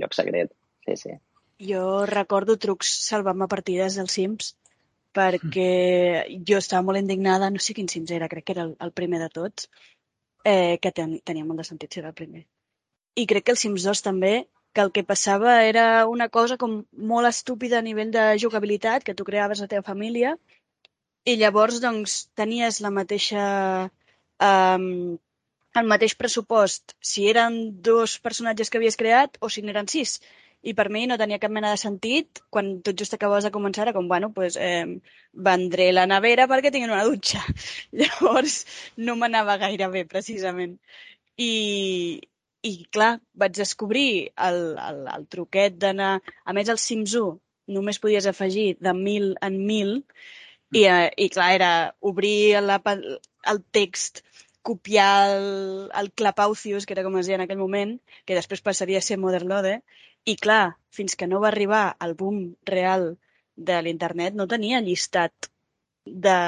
[0.00, 0.54] lloc secret.
[0.86, 1.18] Sí, sí.
[1.68, 4.54] Jo recordo trucs salvant-me partides dels Sims
[5.18, 5.68] perquè
[6.48, 9.20] jo estava molt indignada, no sé quin Sims era, crec que era el, el primer
[9.24, 9.68] de tots,
[10.44, 12.44] eh, que ten, tenia molt de sentit ser el primer.
[13.18, 14.34] I crec que el Sims 2 també,
[14.74, 19.14] que el que passava era una cosa com molt estúpida a nivell de jugabilitat, que
[19.14, 20.36] tu creaves la teva família,
[21.24, 23.46] i llavors doncs tenies la mateixa
[24.48, 25.18] um,
[25.80, 30.18] el mateix pressupost si eren dos personatges que havies creat o si n'eren sis.
[30.62, 32.42] I per mi no tenia cap mena de sentit.
[32.50, 34.98] Quan tot just acabaves de començar era com, bueno, pues, eh,
[35.32, 37.42] vendré la nevera perquè tinguin una dutxa.
[38.00, 38.64] Llavors
[38.96, 40.78] no m'anava gaire bé, precisament.
[41.38, 41.52] I,
[42.66, 44.08] i clar, vaig descobrir
[44.48, 46.16] el, el, el truquet d'anar...
[46.44, 47.38] A més, el Sims 1
[47.78, 49.92] només podies afegir de mil en mil
[50.72, 52.80] i, eh, i clar, era obrir la,
[53.52, 54.22] el text,
[54.62, 57.94] copiar el, el Clapaucius, que era com es deia en aquell moment,
[58.28, 59.78] que després passaria a ser Motherlode,
[60.28, 63.12] i clar, fins que no va arribar el boom real
[63.70, 65.48] de l'internet, no tenia llistat
[66.26, 66.40] de,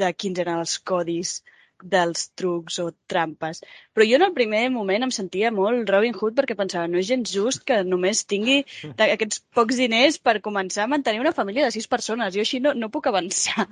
[0.00, 1.38] de quins eren els codis
[1.82, 3.60] dels trucs o trampes.
[3.94, 7.06] Però jo en el primer moment em sentia molt Robin Hood perquè pensava, no és
[7.10, 8.64] gens just que només tingui
[9.06, 12.34] aquests pocs diners per començar a mantenir una família de sis persones.
[12.34, 13.68] Jo així no, no puc avançar.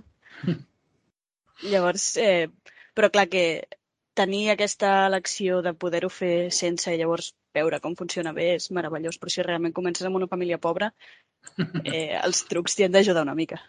[1.72, 2.46] Llavors, eh,
[2.94, 3.44] però clar que
[4.16, 9.18] tenir aquesta elecció de poder-ho fer sense i llavors veure com funciona bé és meravellós,
[9.20, 10.90] però si realment comences amb una família pobra,
[11.85, 13.61] eh, els trucs t'hi han d'ajudar una mica.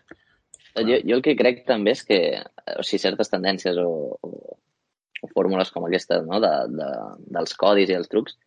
[0.77, 2.19] Jo, jo el que crec també és que
[2.77, 3.87] o sigui, certes tendències o,
[4.21, 4.57] o,
[5.23, 6.41] o fórmules com aquestes no?
[6.43, 6.89] de, de,
[7.37, 8.37] dels codis i els trucs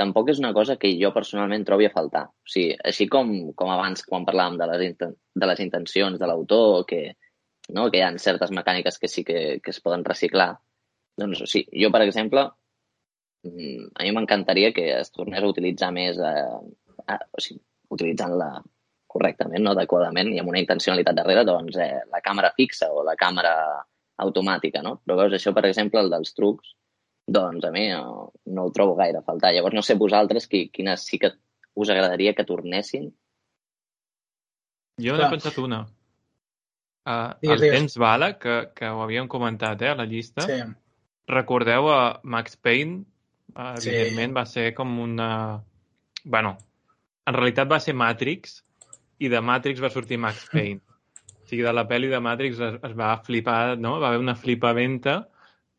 [0.00, 2.28] tampoc és una cosa que jo personalment trobi a faltar.
[2.30, 6.30] O sigui, així com, com abans quan parlàvem de les, inten de les intencions de
[6.30, 7.02] l'autor, que,
[7.74, 7.88] no?
[7.90, 10.54] que hi ha certes mecàniques que sí que, que es poden reciclar,
[11.20, 12.46] doncs sí, jo, per exemple,
[13.46, 18.50] mm, a mi m'encantaria que es tornés a utilitzar més, eh, a, o sigui, utilitzant-la
[19.10, 23.16] correctament, no adequadament i amb una intencionalitat darrere, doncs eh, la càmera fixa o la
[23.18, 23.54] càmera
[24.22, 24.98] automàtica, no?
[25.04, 26.74] Però veus, això, per exemple, el dels trucs,
[27.30, 29.52] doncs a mi no, no ho trobo gaire a faltar.
[29.54, 31.32] Llavors no sé vosaltres qui, quines sí que
[31.80, 33.08] us agradaria que tornessin.
[35.00, 35.84] Jo n'he pensat una.
[37.08, 37.78] Uh, Digues, el digues.
[37.78, 40.44] temps bala, que, que ho havíem comentat eh, a la llista.
[40.44, 40.60] Sí.
[41.28, 43.04] Recordeu a Max Payne?
[43.50, 43.90] Sí.
[43.90, 45.62] evidentment va ser com una...
[46.24, 46.56] bueno,
[47.26, 48.60] en realitat va ser Matrix
[49.18, 50.80] i de Matrix va sortir Max Payne.
[51.42, 53.98] O sigui, de la pel·li de Matrix es, es va flipar, no?
[53.98, 55.16] Va haver una flipaventa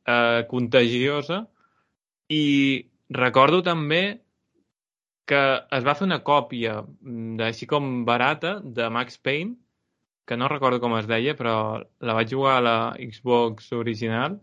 [0.06, 1.46] eh, contagiosa
[2.32, 2.44] i
[3.10, 4.04] recordo també
[5.32, 5.42] que
[5.78, 9.56] es va fer una còpia mm, així com barata de Max Payne
[10.32, 14.38] que no recordo com es deia, però la vaig jugar a la Xbox original,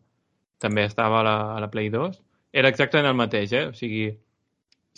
[0.62, 2.18] també estava a la, a la Play 2.
[2.52, 3.66] Era exactament el mateix, eh?
[3.70, 4.08] O sigui,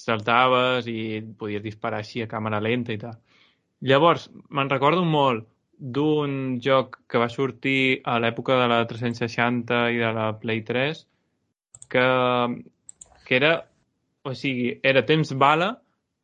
[0.01, 3.19] saltaves i podies disparar així a càmera lenta i tal.
[3.81, 5.47] Llavors, me'n recordo molt
[5.81, 11.07] d'un joc que va sortir a l'època de la 360 i de la Play 3
[11.91, 12.05] que,
[13.27, 13.55] que era,
[14.23, 15.73] o sigui, era temps bala,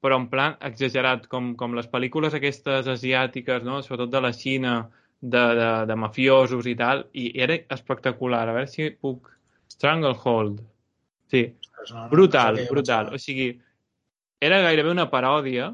[0.05, 3.81] però en plan exagerat, com, com les pel·lícules aquestes asiàtiques, no?
[3.83, 4.77] sobretot de la Xina,
[5.20, 8.46] de, de, de mafiosos i tal, i era espectacular.
[8.48, 9.33] A veure si puc...
[9.76, 10.61] Stranglehold.
[11.29, 11.42] Sí,
[11.90, 13.09] no, brutal, no sé què brutal.
[13.12, 13.48] O sigui,
[14.40, 15.72] era gairebé una paròdia,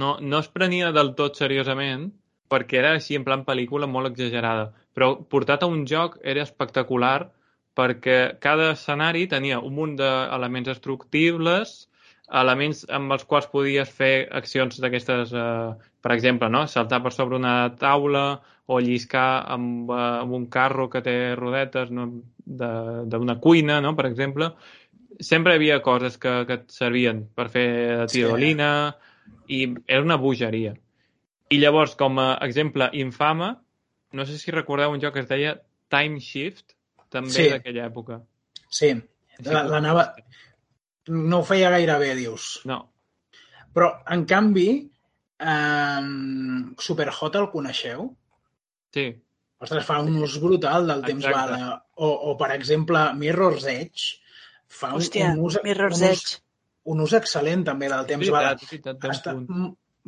[0.00, 2.08] no, no es prenia del tot seriosament,
[2.50, 4.70] perquè era així en plan pel·lícula molt exagerada.
[4.96, 7.30] Però portat a un joc era espectacular
[7.78, 11.86] perquè cada escenari tenia un munt d'elements destructibles,
[12.30, 16.66] elements amb els quals podies fer accions d'aquestes, eh, per exemple, no?
[16.66, 18.40] saltar per sobre una taula
[18.70, 22.06] o lliscar amb, eh, amb un carro que té rodetes no?
[22.44, 23.96] de- d'una cuina, no?
[23.96, 24.52] per exemple.
[25.20, 28.94] sempre hi havia coses que, que et servien per fer tirolina
[29.48, 30.72] i era una bogeria.
[31.50, 33.50] I llavors, com a exemple infame,
[34.12, 35.56] no sé si recordeu un joc que es deia
[35.90, 36.72] Time Shift,
[37.10, 37.48] també Sí.
[37.50, 38.20] d'aquella època.
[38.70, 38.94] Sí,
[39.44, 40.06] la, la nava...
[41.10, 42.60] No ho feia gaire bé, dius.
[42.70, 42.84] No,
[43.74, 44.68] Però, en canvi,
[45.38, 46.06] eh,
[46.78, 48.08] Superhot el coneixeu?
[48.94, 49.10] sí.
[49.60, 51.52] Ostres, fa un ús brutal del temps Exacte.
[51.52, 51.74] bala.
[52.00, 54.14] O, o, per exemple, Mirror's Edge
[54.72, 56.38] fa un, Hòstia, un, ús, Mirror's un, ús, Edge.
[56.94, 58.54] un ús excel·lent també del temps bala.
[58.54, 59.34] veritat, és veritat, Està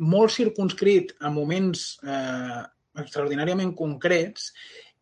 [0.09, 2.63] molt circunscrit a moments eh,
[3.03, 4.49] extraordinàriament concrets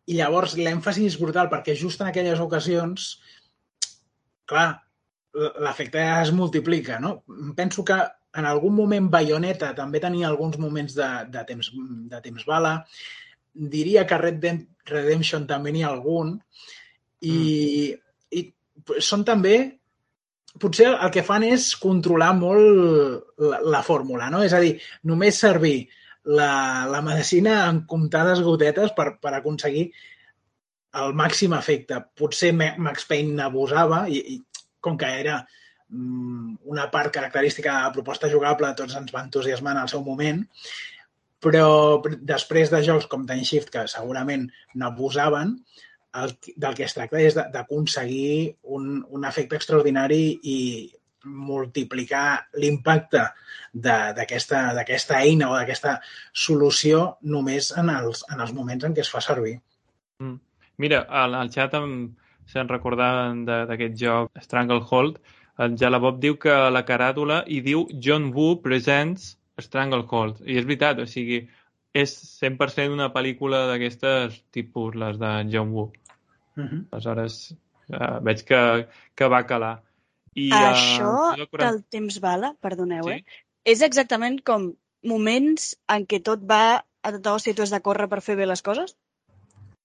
[0.04, 3.08] i llavors l'èmfasi és brutal perquè just en aquelles ocasions,
[4.44, 4.82] clar,
[5.34, 7.22] l'efecte es multiplica, no?
[7.56, 7.96] Penso que
[8.36, 11.68] en algun moment Bayonetta també tenia alguns moments de, de, temps,
[12.12, 12.74] de temps bala.
[13.52, 16.36] Diria que Red Dem Redemption també n'hi ha algun.
[17.22, 17.92] I,
[18.32, 18.42] i
[19.04, 19.56] són també
[20.60, 24.42] potser el que fan és controlar molt la, la fórmula, no?
[24.44, 24.74] És a dir,
[25.08, 25.76] només servir
[26.24, 29.86] la, la medicina en comptades gotetes per, per aconseguir
[31.00, 32.00] el màxim efecte.
[32.18, 34.40] Potser Ma- Max Payne n'abusava i, i
[34.84, 35.40] com que era
[35.88, 40.04] mm, una part característica de la proposta jugable, tots ens va entusiasmar en el seu
[40.06, 40.42] moment,
[41.42, 41.66] però
[42.34, 44.46] després de jocs com Time Shift, que segurament
[44.78, 45.56] n'abusaven,
[46.20, 50.58] el, del que es tracta és d'aconseguir un, un efecte extraordinari i
[51.24, 53.24] multiplicar l'impacte
[53.72, 55.96] d'aquesta eina o d'aquesta
[56.32, 59.56] solució només en els, en els moments en què es fa servir.
[60.20, 60.38] Mm.
[60.82, 61.94] Mira, al, al xat em,
[62.52, 65.18] se'n recordaven de- d'aquest joc Stranglehold.
[65.58, 70.40] El Jalabob diu que a la caràtula hi diu John Woo Presents Stranglehold.
[70.46, 71.42] I és veritat, o sigui,
[71.94, 75.90] és 100% una pel·lícula d'aquestes tipus, les de John Woo.
[76.56, 76.84] Uh -huh.
[76.90, 77.54] Aleshores,
[77.88, 79.82] eh, veig que, que va calar.
[80.34, 83.10] I, eh, Això jo quaranta- del temps bala, perdoneu, Sí?
[83.12, 83.24] eh?
[83.64, 84.72] És exactament com
[85.04, 88.36] moments en què tot va a tota hòstia i tu has de córrer per fer
[88.36, 88.96] bé les coses?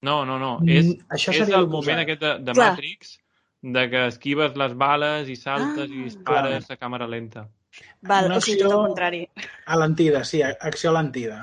[0.05, 0.57] No, no, no.
[0.61, 2.71] Mm, És, això és el moment aquest de, de Clar.
[2.75, 3.17] Matrix,
[3.77, 7.47] de que esquives les bales i saltes Ah, i dispares a càmera lenta.
[8.01, 9.23] Val, Una o sigui, tot el contrari.
[9.65, 11.39] A l'antida, sí, acció a l'antida.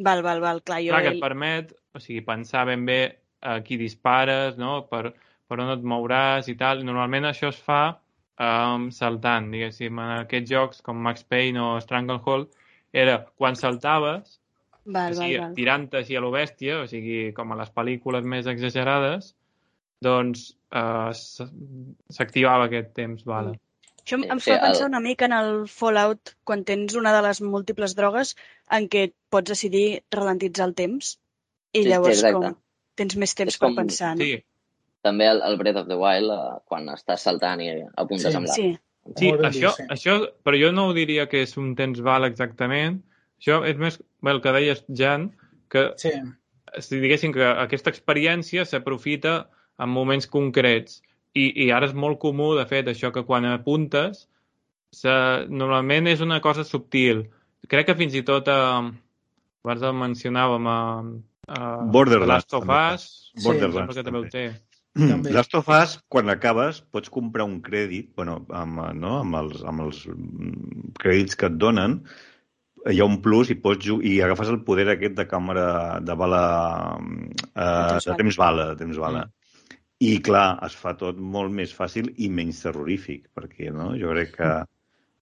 [0.00, 0.94] Val, val, val, clar, jo...
[0.94, 3.00] Clar, que et permet o sigui, pensar ben bé
[3.40, 4.84] a qui dispares, no?
[4.90, 5.10] per,
[5.48, 6.84] per on et mouràs i tal.
[6.86, 9.98] Normalment això es fa um, saltant, diguéssim.
[9.98, 12.50] En aquests jocs com Max Payne o Stranglehold
[12.92, 14.39] era quan saltaves,
[14.84, 15.54] Val, o val, sigui, val.
[15.54, 19.34] tirant així a lo bèstia, o sigui, com a les pel·lícules més exagerades,
[20.02, 21.10] doncs uh,
[22.10, 23.52] s'activava aquest temps bala.
[24.00, 27.12] Això em, em Sí, fa el- pensar una mica en el Fallout, quan tens una
[27.14, 28.34] de les múltiples drogues
[28.70, 31.18] en què pots decidir ralentitzar el temps
[31.72, 32.34] i Sí, sí, llavors exacte.
[32.54, 32.56] com
[32.96, 34.24] tens més temps És per com- pensar, no?
[34.24, 34.42] Sí,
[35.02, 38.36] També el, el Breath of the Wild, eh, quan estàs saltant i apuntes Sí.
[38.36, 38.56] amb l'arc.
[38.56, 38.78] Sí,
[39.16, 39.82] Sí, això, sí.
[39.88, 42.98] això, però jo no ho diria que és un temps val exactament.
[43.40, 45.30] Això és més bé, el que deies, Jan,
[45.72, 46.12] que Sí,
[46.78, 49.48] si diguéssim que aquesta experiència s'aprofita
[49.80, 51.00] en moments concrets.
[51.34, 54.26] I, I ara és molt comú, de fet, això que quan apuntes,
[54.92, 55.12] se,
[55.48, 57.24] normalment és una cosa subtil.
[57.70, 58.90] Crec que fins i tot, eh,
[59.64, 60.80] abans el mencionàvem, a,
[61.54, 62.82] a Borderlands, Last of també.
[62.96, 64.44] Us, Sí, Borderlands, que també ho té.
[64.98, 65.30] També.
[65.36, 69.20] Last of Us, quan acabes, pots comprar un crèdit, bueno, amb, eh, no?
[69.20, 72.00] amb, els, amb els mm, crèdits que et donen,
[72.88, 76.42] hi ha un plus i pots i agafes el poder aquest de càmera de bala
[76.96, 79.26] eh, de temps bala, de temps bala.
[79.26, 79.36] Mm.
[80.00, 83.92] I clar, es fa tot molt més fàcil i menys terrorífic, perquè no?
[84.00, 84.52] jo crec que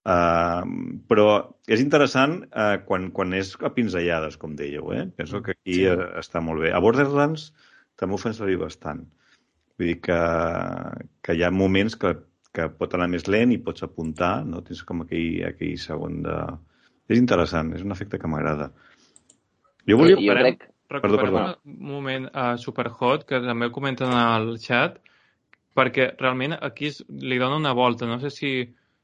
[0.09, 0.63] Uh,
[1.11, 1.25] però
[1.69, 5.03] és interessant uh, quan, quan és a pinzellades, com dèieu, eh?
[5.13, 5.89] Penso que aquí sí.
[6.17, 6.71] està molt bé.
[6.73, 7.49] A Borderlands
[7.99, 9.03] també ho fan servir bastant.
[9.77, 10.19] Vull dir que,
[11.21, 12.15] que hi ha moments que,
[12.55, 14.63] que pot anar més lent i pots apuntar, no?
[14.65, 16.39] Tens com aquell, aquell segon de...
[17.09, 18.69] És interessant, és un efecte que m'agrada.
[19.89, 20.17] Jo volia...
[20.21, 21.57] jo crec- recuperem perdó.
[21.65, 24.99] un moment a Superhot, que també ho comenten al chat,
[25.77, 28.07] perquè realment aquí es, li dona una volta.
[28.09, 28.53] No sé si,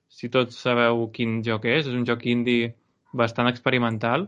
[0.09, 1.85] si tots sabeu quin joc és.
[1.85, 2.73] És un joc indie
[3.15, 4.27] bastant experimental.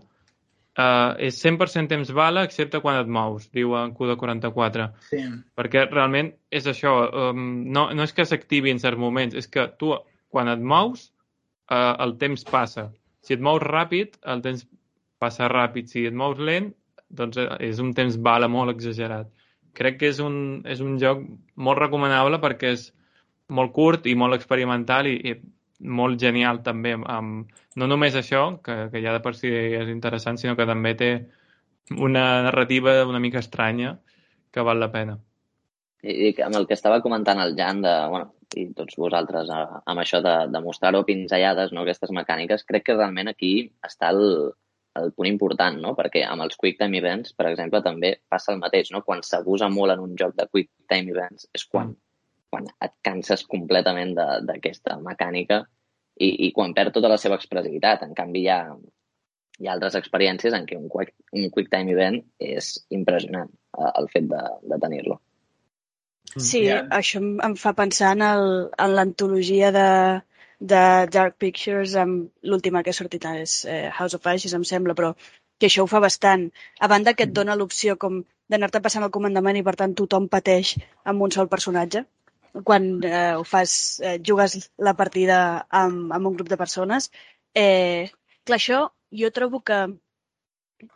[0.77, 4.91] Uh, és 100% temps bala, excepte quan et mous, diu en Q44.
[5.09, 5.23] sí.
[5.57, 6.91] Perquè realment és això,
[7.31, 9.95] um, no, no és que s'activi en certs moments, és que tu,
[10.29, 11.07] quan et mous,
[11.73, 12.91] uh, el temps passa.
[13.27, 14.63] Si et mous ràpid, el temps
[15.19, 15.89] passa ràpid.
[15.91, 16.71] Si et mous lent,
[17.09, 19.27] doncs eh, és un temps bala molt exagerat.
[19.77, 21.25] Crec que és un, és un joc
[21.67, 22.87] molt recomanable perquè és
[23.53, 25.35] molt curt i molt experimental i, i
[25.99, 26.95] molt genial també.
[26.97, 30.95] Amb, no només això, que, que ja de per si és interessant, sinó que també
[30.97, 31.11] té
[31.95, 33.97] una narrativa una mica estranya
[34.51, 35.19] que val la pena.
[36.03, 39.81] I, i amb el que estava comentant el Jan de, bueno, i tots vosaltres a,
[39.85, 43.51] amb això de, de mostrar-ho pinzellades, no, aquestes mecàniques, crec que realment aquí
[43.85, 44.53] està el,
[45.01, 45.93] el punt important, no?
[45.97, 48.91] perquè amb els Quick Time Events, per exemple, també passa el mateix.
[48.93, 49.03] No?
[49.05, 52.03] Quan s'abusa molt en un joc de Quick Time Events és quan, mm.
[52.53, 55.63] quan et canses completament d'aquesta mecànica
[56.17, 58.05] i, i quan perd tota la seva expressivitat.
[58.07, 58.61] En canvi, hi ha,
[59.59, 63.91] hi ha altres experiències en què un quick, un quick Time Event és impressionant, eh,
[63.93, 64.43] el fet de,
[64.73, 65.21] de tenir-lo.
[66.39, 66.85] Sí, yeah.
[66.99, 69.89] això em, em fa pensar en l'antologia de,
[70.59, 70.81] de
[71.13, 75.13] Dark Pictures, amb l'última que ha sortit és eh, House of Ashes, em sembla, però
[75.59, 76.49] que això ho fa bastant.
[76.79, 80.27] A banda que et dona l'opció com d'anar-te passant el comandament i per tant tothom
[80.29, 82.05] pateix amb un sol personatge.
[82.67, 83.71] Quan eh, ho fas,
[84.01, 87.11] eh, jugues la partida amb, amb un grup de persones.
[87.53, 88.09] Eh,
[88.45, 88.83] clar, això
[89.21, 89.81] jo trobo que,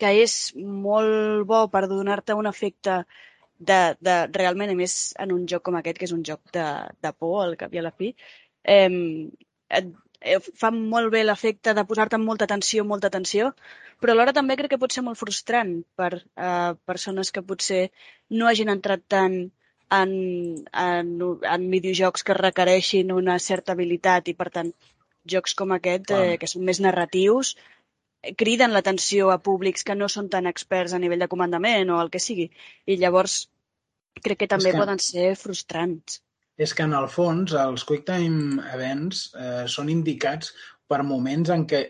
[0.02, 3.02] que és molt bo per donar-te un efecte
[3.70, 6.68] de, de realment, a més, en un joc com aquest, que és un joc de,
[7.06, 8.14] de por, al cap i a la fi,
[8.76, 8.90] eh,
[9.80, 9.94] et,
[10.62, 13.52] fa molt bé l'efecte de posar-te amb molta atenció, molta atenció,
[14.02, 17.88] però alhora també crec que pot ser molt frustrant per eh, persones que potser
[18.38, 19.38] no hagin entrat tant
[19.92, 20.14] en,
[20.86, 21.12] en,
[21.56, 24.72] en videojocs que requereixin una certa habilitat i, per tant,
[25.34, 27.56] jocs com aquest, eh, que són més narratius,
[28.38, 32.12] criden l'atenció a públics que no són tan experts a nivell de comandament o el
[32.14, 32.50] que sigui.
[32.86, 33.42] I llavors
[34.20, 36.20] crec que també que, poden ser frustrants.
[36.62, 40.52] És que en el fons els Quick Time Events eh, són indicats
[40.92, 41.82] per moments en què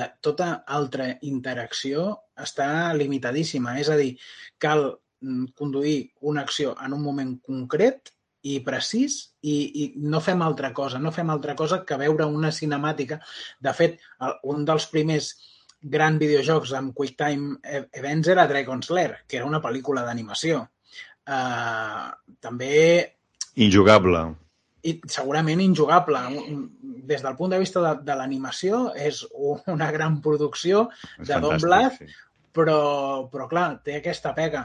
[0.00, 2.08] la, tota altra interacció
[2.46, 3.76] està limitadíssima.
[3.78, 4.16] És a dir,
[4.58, 4.88] cal
[5.22, 5.98] mm, conduir
[6.32, 8.10] una acció en un moment concret
[8.50, 12.50] i precís i, i no fem altra cosa, no fem altra cosa que veure una
[12.56, 13.20] cinemàtica.
[13.60, 14.00] De fet,
[14.48, 15.34] un dels primers
[15.80, 20.64] gran videojocs amb QuickTime e-, Events era Dragon's Lair, que era una pel·lícula d'animació.
[21.30, 22.10] Uh,
[22.42, 22.74] també...
[23.62, 24.24] Injugable.
[24.82, 26.22] I segurament injugable.
[27.10, 30.88] Des del punt de vista de, de l'animació, és una gran producció
[31.20, 32.08] és de Don Bluth, sí.
[32.56, 32.80] però,
[33.30, 34.64] però clar, té aquesta pega.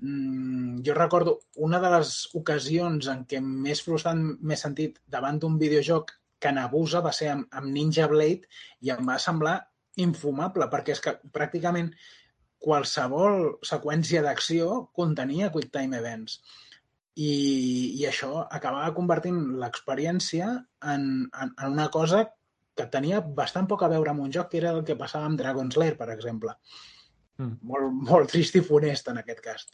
[0.00, 1.38] Mm, jo recordo
[1.68, 7.02] una de les ocasions en què més frustrant m'he sentit davant d'un videojoc que n'abusa
[7.04, 8.46] va ser amb, amb Ninja Blade
[8.84, 9.58] i em va semblar
[10.00, 11.90] infumable, perquè és que pràcticament
[12.62, 16.40] qualsevol seqüència d'acció contenia QuickTime Events.
[17.16, 17.30] I,
[17.96, 20.50] i això acabava convertint l'experiència
[20.92, 22.26] en, en, en una cosa
[22.76, 25.40] que tenia bastant poc a veure amb un joc, que era el que passava amb
[25.40, 26.52] Dragon's Lair, per exemple.
[27.40, 27.54] Mm.
[27.70, 29.64] Molt, molt trist i funest, en aquest cas.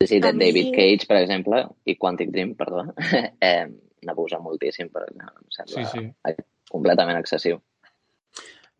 [0.00, 0.76] Sí, sí, de David mi...
[0.78, 2.86] Cage, per exemple, i Quantic Dream, perdó,
[3.50, 3.66] eh,
[4.08, 6.46] n'abusa moltíssim, però em sembla sí, sí.
[6.72, 7.60] completament excessiu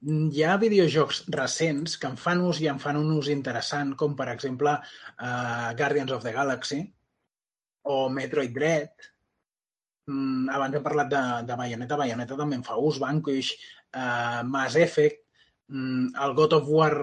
[0.03, 4.17] hi ha videojocs recents que en fan ús i en fan un ús interessant, com
[4.19, 6.83] per exemple uh, Guardians of the Galaxy
[7.87, 8.91] o Metroid Dread.
[10.11, 11.99] Mm, abans hem parlat de, de Bayonetta.
[12.01, 13.53] Bayonetta també en fa ús, Vanquish,
[13.95, 15.23] uh, Mass Effect,
[15.71, 16.99] mm, el God of War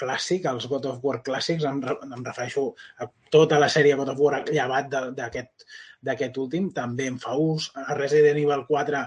[0.00, 2.70] clàssic, els God of War clàssics, em, em refereixo
[3.04, 7.68] a tota la sèrie God of War llevat d'aquest últim, també en fa ús.
[7.84, 9.04] A Resident Evil 4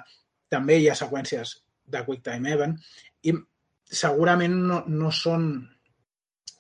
[0.54, 1.58] també hi ha seqüències
[1.94, 2.78] de QuickTime Event
[3.28, 3.36] i
[3.92, 5.52] segurament no, no són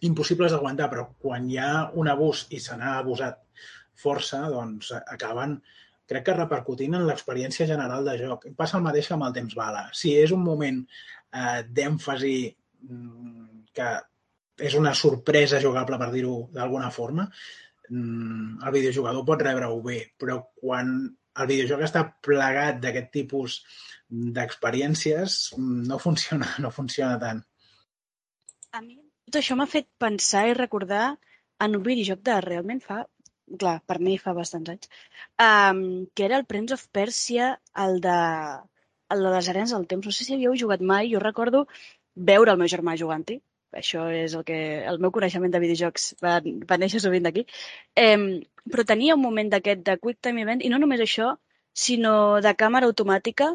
[0.07, 3.39] impossibles d'aguantar, però quan hi ha un abús i se n'ha abusat
[4.01, 5.59] força, doncs acaben,
[6.09, 8.47] crec que repercutint en l'experiència general de joc.
[8.57, 9.85] Passa el mateix amb el temps bala.
[9.95, 12.35] Si és un moment eh, d'èmfasi
[12.89, 13.91] mm, que
[14.61, 17.27] és una sorpresa jugable, per dir-ho d'alguna forma,
[17.89, 20.91] mm, el videojugador pot rebre-ho bé, però quan
[21.39, 23.61] el videojoc està plegat d'aquest tipus
[24.11, 27.45] d'experiències no funciona, no funciona tant.
[28.71, 29.01] A mi
[29.31, 31.03] tot això m'ha fet pensar i recordar
[31.65, 32.97] en un videojoc de realment fa,
[33.61, 34.89] clar, per mi fa bastants anys,
[35.45, 35.79] um,
[36.15, 37.53] que era el Prince of Persia,
[37.85, 38.17] el de,
[39.15, 40.09] el de les arenes del temps.
[40.09, 41.63] No sé si havíeu jugat mai, jo recordo
[42.31, 43.39] veure el meu germà jugant-hi,
[43.81, 44.59] això és el que
[44.91, 47.45] el meu coneixement de videojocs va, va néixer sovint d'aquí,
[47.95, 51.35] eh, però tenia un moment d'aquest de Quick Time Event, i no només això,
[51.87, 53.53] sinó de càmera automàtica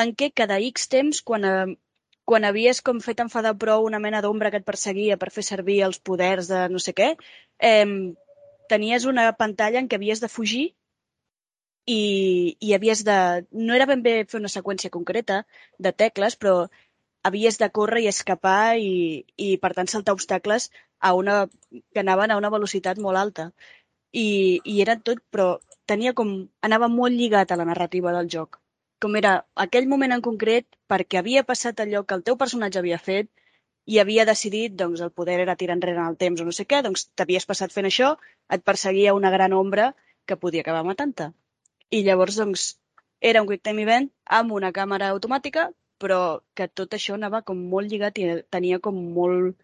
[0.00, 1.76] en què cada X temps, eh,
[2.24, 5.82] quan havies com fet enfadar prou una mena d'ombra que et perseguia per fer servir
[5.86, 7.08] els poders de no sé què,
[7.70, 8.14] eh,
[8.72, 10.64] tenies una pantalla en què havies de fugir
[11.86, 13.18] i, i havies de...
[13.52, 15.42] No era ben bé fer una seqüència concreta
[15.78, 16.54] de tecles, però
[17.28, 18.94] havies de córrer i escapar i,
[19.36, 20.70] i per tant saltar obstacles
[21.00, 21.36] a una,
[21.92, 23.50] que anaven a una velocitat molt alta.
[24.12, 26.34] I, i era tot, però tenia com...
[26.62, 28.61] anava molt lligat a la narrativa del joc
[29.02, 29.32] com era
[29.66, 33.30] aquell moment en concret perquè havia passat allò que el teu personatge havia fet
[33.86, 36.66] i havia decidit, doncs, el poder era tirar enrere en el temps o no sé
[36.70, 38.12] què, doncs t'havies passat fent això,
[38.56, 39.88] et perseguia una gran ombra
[40.26, 41.32] que podia acabar matant-te.
[41.90, 42.68] i llavors, doncs,
[43.20, 45.66] era un quick time event amb una càmera automàtica,
[46.02, 49.58] però que tot això anava com molt lligat i tenia com molt...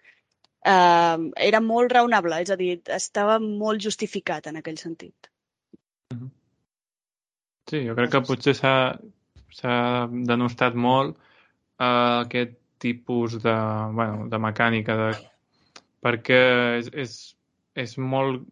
[0.73, 1.19] Eh,
[1.49, 5.31] era molt raonable, és a dir, estava molt justificat en aquell sentit.
[7.71, 8.75] Sí, jo crec que potser s'ha
[9.59, 11.87] s'ha denostat molt eh,
[12.25, 13.57] aquest tipus de,
[13.99, 15.09] bueno, de mecànica de,
[16.05, 16.43] perquè
[16.79, 17.17] és, és,
[17.75, 18.47] és molt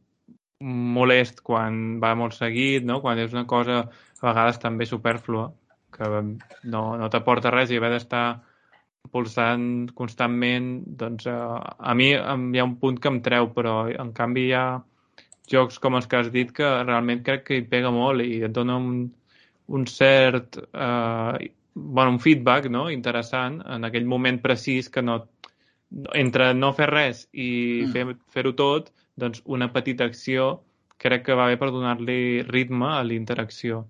[0.61, 3.00] molest quan va molt seguit, no?
[3.04, 5.50] quan és una cosa a vegades també superflua,
[5.92, 6.09] que
[6.72, 8.26] no, no t'aporta res i haver d'estar
[9.12, 12.18] pulsant constantment, doncs eh, a mi hi
[12.61, 14.66] ha un punt que em treu, però en canvi hi ha
[15.50, 18.54] jocs com els que has dit que realment crec que hi pega molt i et
[18.54, 19.07] dona un,
[19.69, 22.89] un cert eh, bueno, un feedback no?
[22.91, 25.19] interessant en aquell moment precís que no,
[26.14, 27.51] entre no fer res i
[27.85, 27.93] mm.
[27.93, 30.62] fer, fer-ho tot, doncs una petita acció
[30.97, 33.85] crec que va bé per donar-li ritme a l'interacció.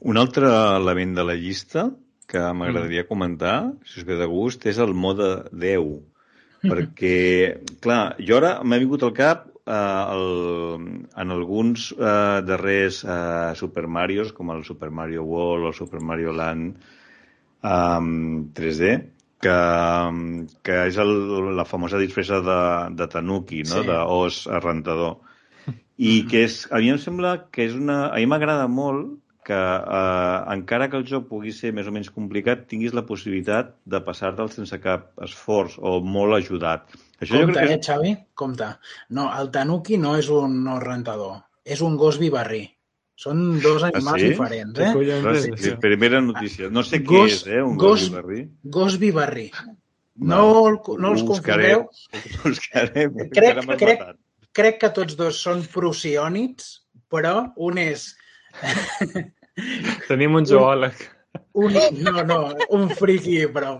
[0.00, 1.88] Un altre element de la llista
[2.30, 3.08] que m'agradaria mm.
[3.08, 5.90] comentar, si us ve de gust, és el mode 10.
[6.70, 7.16] Perquè,
[7.80, 13.86] clar, jo ara m'ha vingut al cap eh, el, en alguns eh, darrers eh, Super
[13.86, 16.76] Marios, com el Super Mario World o el Super Mario Land
[17.62, 18.00] eh,
[18.60, 18.92] 3D,
[19.40, 19.56] que,
[20.62, 21.12] que és el,
[21.56, 22.60] la famosa disfressa de,
[22.96, 23.80] de Tanuki, no?
[23.80, 23.88] Sí.
[23.88, 25.18] d'os rentador.
[26.00, 28.06] I que és, a mi em sembla que és una...
[28.08, 32.10] A mi m'agrada molt que eh, encara que el joc pugui ser més o menys
[32.14, 36.88] complicat, tinguis la possibilitat de passar-te'l sense cap esforç o molt ajudat.
[37.20, 37.78] Això Compte, jo crec que...
[37.78, 38.12] eh, Xavi?
[38.42, 38.68] Compte.
[39.16, 42.64] No, el tanuki no és un no rentador, és un gos vivarrí.
[43.20, 44.30] Són dos animals ah, sí?
[44.32, 44.92] diferents, eh?
[45.44, 46.70] Sí, sí, primera notícia.
[46.72, 48.40] No sé què és, eh, un gos, gos vivarrí.
[48.76, 49.46] Gos vivarrí.
[50.16, 50.40] No,
[50.72, 51.26] no, no els.
[51.28, 51.84] Buscarem.
[53.36, 54.06] Crec, crec,
[54.56, 56.72] crec que tots dos són prociònids,
[57.12, 58.08] però un és...
[60.08, 61.04] Tenim un zoòleg.
[61.04, 61.19] Un,
[61.68, 62.38] no, no,
[62.76, 63.76] un friki, però...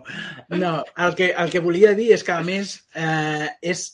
[0.52, 0.74] No,
[1.06, 3.86] el que, el que volia dir és que, a més, eh, és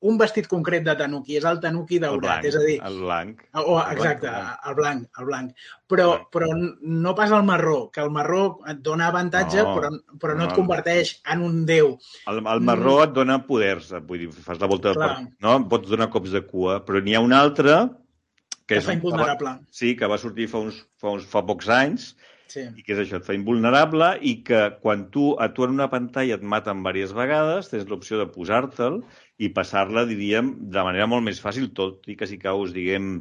[0.00, 2.76] un vestit concret de tanuki, és el tanuki daurat, és a dir...
[2.86, 3.42] El blanc.
[3.60, 4.30] O, exacte,
[4.70, 5.66] el blanc, el blanc.
[5.90, 9.90] Però, però no pas el marró, que el marró et dona avantatge, no, però,
[10.22, 11.92] però no, no et converteix en un déu.
[12.32, 13.04] El, el marró mm.
[13.04, 14.96] et dona poders, vull dir, fas la volta...
[14.96, 15.10] Per,
[15.44, 15.58] no?
[15.68, 19.58] Pots donar cops de cua, però n'hi ha un altre que, que és, fa invulnerable.
[19.74, 22.14] Sí, que va sortir fa, uns, fa, uns, fa pocs anys,
[22.50, 22.64] Sí.
[22.66, 25.86] I que és això, et fa invulnerable i que quan tu, a tu en una
[25.92, 29.00] pantalla et maten diverses vegades, tens l'opció de posar-te'l
[29.38, 33.12] i passar-la, diríem, de manera molt més fàcil, tot i que si caus, diguem,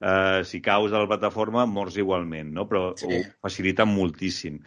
[0.00, 2.68] eh, si caus de la plataforma, mors igualment, no?
[2.70, 3.10] però sí.
[3.10, 4.62] ho facilita moltíssim.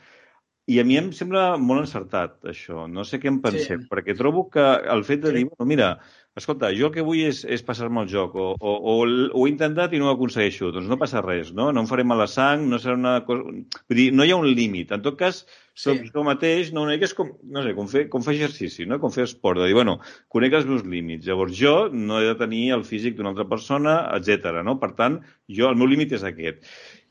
[0.71, 2.85] I a mi em sembla molt encertat, això.
[2.87, 3.87] No sé què en penseu, sí.
[3.91, 5.39] perquè trobo que el fet de sí.
[5.39, 5.87] dir, bueno, mira,
[6.35, 8.93] escolta, jo el que vull és, és passar-me el joc, o, o, o,
[9.35, 11.69] ho he intentat i no ho aconsegueixo, doncs no passa res, no?
[11.75, 13.51] No em faré mala sang, no serà una cosa...
[13.91, 14.93] Vull dir, no hi ha un límit.
[14.95, 15.41] En tot cas,
[15.75, 16.07] som sí.
[16.13, 19.01] jo mateix, no, una mica és com, no sé, com fer, com fer exercici, no?
[19.03, 19.97] com fer esport, de dir, bueno,
[20.31, 23.99] conec els meus límits, llavors jo no he de tenir el físic d'una altra persona,
[24.15, 24.63] etc.
[24.63, 24.79] no?
[24.79, 25.19] Per tant,
[25.51, 26.63] jo, el meu límit és aquest.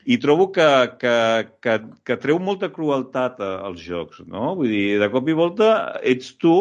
[0.09, 0.67] I trobo que,
[0.97, 1.15] que,
[1.61, 4.55] que, que treu molta crueltat als jocs, no?
[4.57, 6.55] Vull dir, de cop i volta ets tu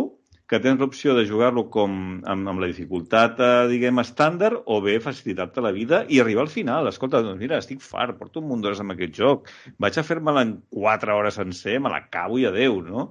[0.50, 1.92] que tens l'opció de jugar-lo com
[2.32, 6.50] amb, amb la dificultat, eh, diguem, estàndard, o bé facilitar-te la vida i arribar al
[6.54, 6.90] final.
[6.90, 9.52] Escolta, doncs mira, estic fart, porto un munt d'hores amb aquest joc.
[9.78, 13.10] Vaig a fer-me-la en 4 hores sencer, me l'acabo i adeu, no?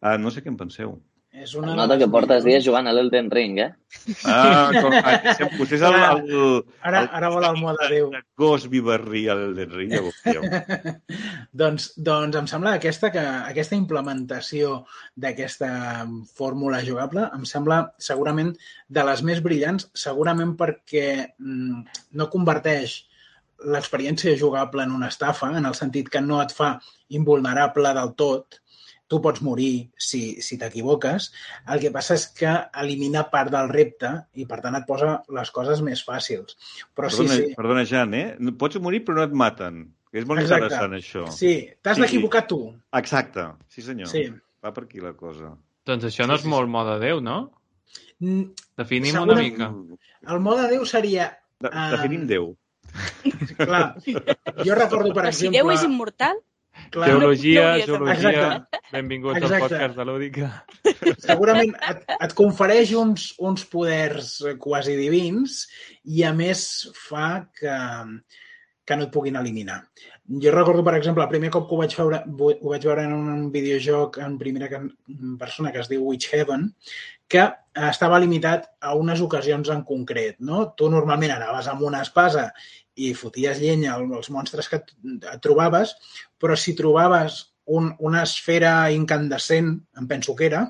[0.00, 0.96] Uh, no sé què en penseu.
[1.36, 3.68] És una Nota que portes dies jugant a l'Elden Ring, eh?
[4.24, 4.94] Ah, com,
[5.36, 6.54] si em posés el, el,
[6.88, 8.08] ara, ara vol el mode Déu.
[8.40, 10.42] Gos vivarrí a l'Elden Ring, ja ho
[11.62, 13.22] doncs, doncs em sembla aquesta, que,
[13.52, 14.80] aquesta implementació
[15.20, 15.70] d'aquesta
[16.38, 18.54] fórmula jugable em sembla segurament
[18.88, 23.02] de les més brillants, segurament perquè mm, no converteix
[23.68, 26.78] l'experiència jugable en una estafa, en el sentit que no et fa
[27.20, 28.62] invulnerable del tot,
[29.08, 31.30] tu pots morir si, si t'equivoques.
[31.72, 35.52] El que passa és que elimina part del repte i, per tant, et posa les
[35.54, 36.58] coses més fàcils.
[36.94, 37.54] Però perdona, sí, sí.
[37.58, 38.52] Perdona, Jan, eh?
[38.60, 39.86] Pots morir però no et maten.
[40.12, 40.68] És molt Exacte.
[40.68, 41.24] interessant, això.
[41.34, 41.54] Sí,
[41.84, 42.62] t'has sí, d'equivocar tu.
[42.96, 44.08] Exacte, sí senyor.
[44.12, 44.28] Sí.
[44.64, 45.52] Va per aquí la cosa.
[45.88, 46.74] Doncs això no és sí, molt sí.
[46.76, 47.38] mode Déu, no?
[48.20, 48.48] Mm,
[48.80, 49.36] Definim Segura...
[49.36, 49.68] una mica.
[50.32, 51.30] El mode Déu seria...
[51.60, 52.30] De, definim uh...
[52.32, 52.48] Déu.
[53.58, 53.82] Clar,
[54.64, 55.32] jo recordo, per exemple...
[55.40, 56.40] Si Déu és immortal?
[56.94, 58.80] Clar, geologia, no geologia, Exacte.
[58.92, 59.54] benvinguts Exacte.
[59.54, 60.50] al podcast de l'Údica.
[61.28, 65.60] Segurament et, et confereix uns, uns poders quasi divins
[66.04, 66.62] i, a més,
[66.96, 67.78] fa que,
[68.88, 69.82] que no et puguin eliminar.
[70.28, 73.14] Jo recordo, per exemple, el primer cop que ho vaig veure, ho vaig veure en
[73.16, 74.68] un videojoc en primera
[75.40, 76.66] persona que es diu Witch Heaven,
[77.32, 77.46] que
[77.88, 80.36] estava limitat a unes ocasions en concret.
[80.44, 80.66] No?
[80.76, 82.50] Tu normalment anaves amb una espasa
[82.98, 85.94] i foties llenya als monstres que et trobaves,
[86.36, 90.64] però si trobaves un, una esfera incandescent, em penso que era,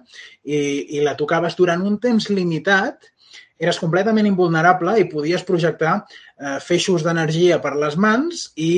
[0.45, 0.59] i,
[0.99, 3.11] i la tocaves durant un temps limitat,
[3.59, 8.71] eres completament invulnerable i podies projectar eh, feixos d'energia per les mans i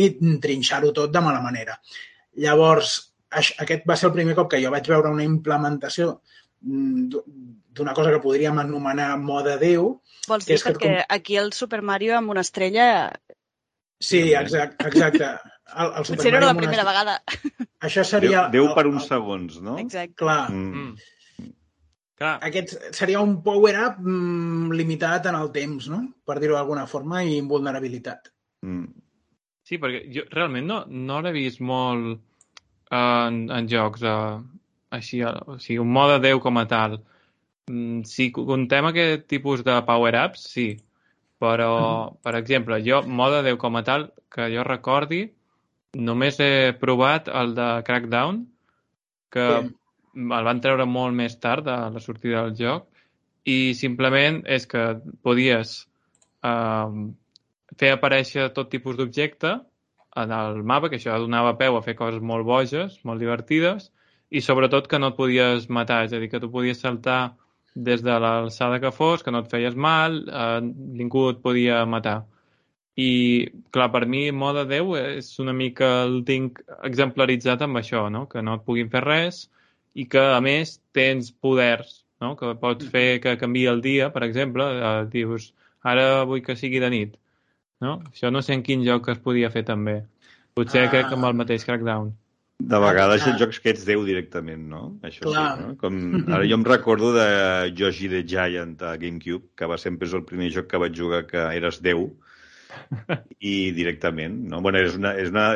[0.43, 1.77] trinxar-ho tot de mala manera.
[2.41, 2.97] Llavors,
[3.31, 6.15] aquest va ser el primer cop que jo vaig veure una implementació
[6.65, 7.23] mm,
[7.77, 9.93] d'una cosa que podríem anomenar moda Déu.
[10.29, 11.15] Vols dir que perquè com...
[11.19, 12.89] aquí el Super Mario amb una estrella...
[14.01, 14.89] Sí, exacte.
[14.89, 15.27] exacte.
[15.77, 16.91] El, el Super Potser Mario era la primera una...
[16.91, 17.19] vegada.
[17.87, 18.49] Això seria...
[18.49, 19.77] Déu, Déu per uns segons, no?
[19.83, 20.17] Exacte.
[20.25, 20.45] Clar.
[20.51, 20.85] Mm.
[20.85, 21.19] mm.
[22.21, 22.35] Clar.
[22.45, 26.03] Aquest seria un power-up mm, limitat en el temps, no?
[26.29, 28.29] Per dir-ho d'alguna forma, i invulnerabilitat.
[28.67, 28.91] Mm.
[29.65, 32.19] Sí, perquè jo realment no, no l'he vist molt
[32.93, 34.37] en, en jocs uh,
[34.93, 36.99] així, o sigui, un mode Déu com a tal.
[37.73, 40.69] Mm, si contem aquest tipus de power-ups, sí.
[41.41, 42.23] Però, mm.
[42.27, 45.25] per exemple, jo, mode Déu com a tal, que jo recordi,
[45.97, 48.45] només he provat el de Crackdown,
[49.33, 49.77] que sí
[50.17, 52.87] el van treure molt més tard de la sortida del joc
[53.49, 54.85] i simplement és que
[55.25, 55.75] podies
[56.45, 57.01] eh,
[57.81, 59.57] fer aparèixer tot tipus d'objecte
[60.21, 63.91] en el mapa, que això donava peu a fer coses molt boges, molt divertides,
[64.31, 67.37] i sobretot que no et podies matar, és a dir, que tu podies saltar
[67.75, 70.61] des de l'alçada que fos, que no et feies mal, eh,
[71.01, 72.25] ningú et podia matar.
[72.99, 78.27] I, clar, per mi, Moda Déu és una mica el tinc exemplaritzat amb això, no?
[78.29, 79.45] que no et puguin fer res,
[80.01, 82.35] i que, a més, tens poders, no?
[82.39, 85.51] que pots fer que canvi el dia, per exemple, eh, dius,
[85.93, 87.19] ara vull que sigui de nit.
[87.85, 87.99] No?
[88.13, 90.01] Això no sé en quin joc es podia fer també.
[90.57, 90.91] Potser ah.
[90.93, 92.11] crec que amb el mateix Crackdown.
[92.61, 93.37] De vegades ah.
[93.41, 94.83] jocs que ets Déu directament, no?
[95.07, 95.45] Això Clar.
[95.57, 95.77] Sí, no?
[95.81, 97.29] Com, ara jo em recordo de
[97.77, 101.47] Yoshi the Giant a GameCube, que va sempre el primer joc que vaig jugar que
[101.57, 102.11] eres Déu,
[103.53, 104.61] i directament, no?
[104.65, 105.47] Bueno, eres una, eres una,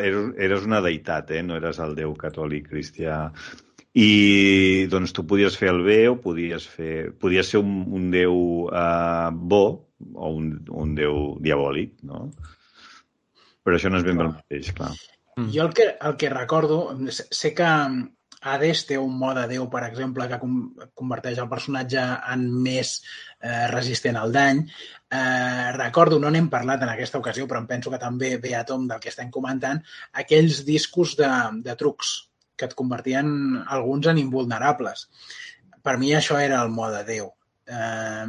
[0.49, 1.45] eres una deïtat, eh?
[1.45, 3.21] No eres el Déu catòlic cristià
[3.95, 8.35] i doncs tu podies fer el bé o podies, fer, podies ser un, un déu
[8.67, 9.65] uh, bo
[10.15, 12.27] o un, un déu diabòlic, no?
[13.65, 14.91] Però això no és ben el mateix, clar.
[15.39, 15.47] Mm.
[15.55, 16.81] Jo el que, el que recordo,
[17.11, 17.71] sé que
[18.45, 20.37] Hades té un mode déu, per exemple, que
[21.01, 22.03] converteix el personatge
[22.35, 22.99] en més
[23.41, 24.61] eh, resistent al dany.
[25.09, 28.67] Eh, recordo, no n'hem parlat en aquesta ocasió, però em penso que també ve a
[28.69, 29.81] tom del que estem comentant,
[30.13, 31.31] aquells discos de,
[31.65, 32.13] de trucs
[32.57, 33.29] que et convertien
[33.67, 35.09] alguns en invulnerables.
[35.85, 37.31] Per mi això era el mode Déu.
[37.65, 38.27] Eh,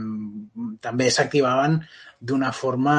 [0.82, 1.80] també s'activaven
[2.20, 2.96] d'una forma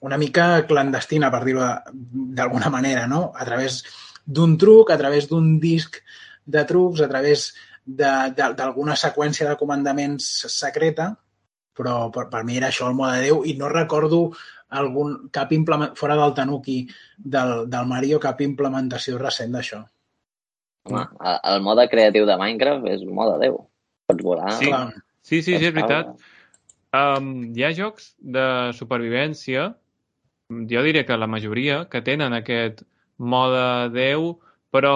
[0.00, 3.32] una mica clandestina, per dir-ho d'alguna manera, no?
[3.36, 3.82] A través
[4.24, 5.98] d'un truc, a través d'un disc
[6.46, 7.50] de trucs, a través
[7.84, 11.10] d'alguna seqüència de comandaments secreta,
[11.76, 14.22] però per, per mi era això el mode Déu i no recordo
[14.80, 16.80] algun, cap implement, fora del Tanuki
[17.16, 19.82] del, del Mario, cap implementació recent d'això.
[20.90, 21.06] Home,
[21.52, 23.60] el mode creatiu de Minecraft és un mode Déu.
[24.10, 24.52] Pots volar...
[24.58, 24.70] Sí,
[25.22, 26.12] sí, sí, sí és veritat.
[26.96, 29.68] Um, hi ha jocs de supervivència,
[30.50, 32.82] jo diria que la majoria, que tenen aquest
[33.20, 34.32] mode Déu,
[34.74, 34.94] però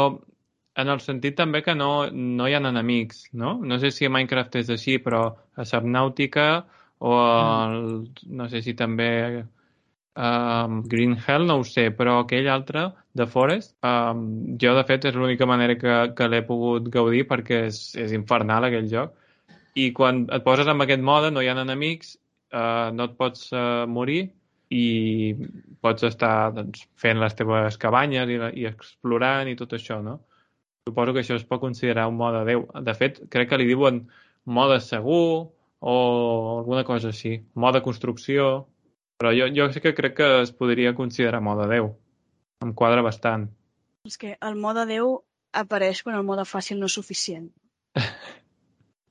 [0.75, 3.55] en el sentit també que no, no hi ha enemics, no?
[3.63, 6.65] No sé si a Minecraft és així, però a Subnautica
[6.99, 7.85] o el,
[8.27, 9.45] no sé si també
[10.17, 14.25] um, Green Hell no ho sé, però aquell altre, de Forest, um,
[14.61, 18.67] jo de fet és l'única manera que, que l'he pogut gaudir perquè és, és infernal
[18.67, 19.15] aquell joc.
[19.79, 22.17] I quan et poses amb aquest mode no hi ha enemics,
[22.55, 24.29] uh, no et pots uh, morir
[24.75, 25.35] i
[25.85, 30.19] pots estar doncs, fent les teves cabanyes i, i explorant i tot això, no?
[30.89, 32.67] Suposo que això es pot considerar un mode Déu.
[32.87, 34.03] De fet, crec que li diuen
[34.45, 35.95] mode segur o
[36.59, 37.39] alguna cosa així.
[37.55, 38.67] Mode construcció.
[39.21, 41.93] Però jo, jo sí que crec que es podria considerar mode Déu.
[42.65, 43.47] Em quadra bastant.
[44.09, 45.19] És que el mode Déu
[45.55, 47.47] apareix quan el mode fàcil no és suficient.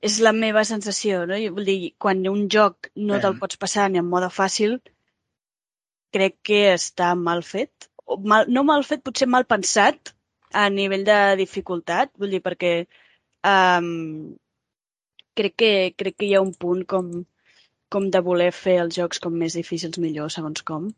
[0.08, 1.38] és la meva sensació, no?
[1.40, 4.76] Jo, vull dir, quan un joc no te'l pots passar ni en mode fàcil,
[6.14, 7.88] crec que està mal fet.
[8.04, 10.12] O mal, no mal fet, potser mal pensat
[10.52, 12.12] a nivell de dificultat.
[12.20, 12.74] Vull dir, perquè
[13.48, 14.34] um,
[15.40, 17.10] crec, que, crec que hi ha un punt com
[17.94, 20.90] com de voler fer els jocs com més difícils millor, segons com.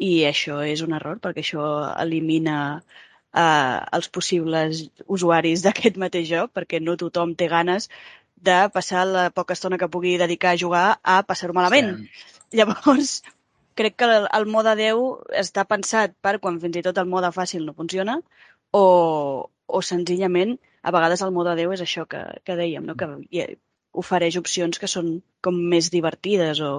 [0.00, 1.66] I això és un error, perquè això
[2.04, 7.90] elimina eh, els possibles usuaris d'aquest mateix joc, perquè no tothom té ganes
[8.40, 11.92] de passar la poca estona que pugui dedicar a jugar a passar-ho malament.
[12.00, 12.56] Sí.
[12.58, 13.20] Llavors,
[13.78, 15.02] crec que el, el mode 10
[15.42, 18.18] està pensat per quan fins i tot el mode fàcil no funciona
[18.72, 18.84] o,
[19.66, 22.96] o senzillament a vegades el mode 10 és això que, que dèiem, no?
[22.96, 23.08] que
[23.92, 26.72] ofereix opcions que són com més divertides o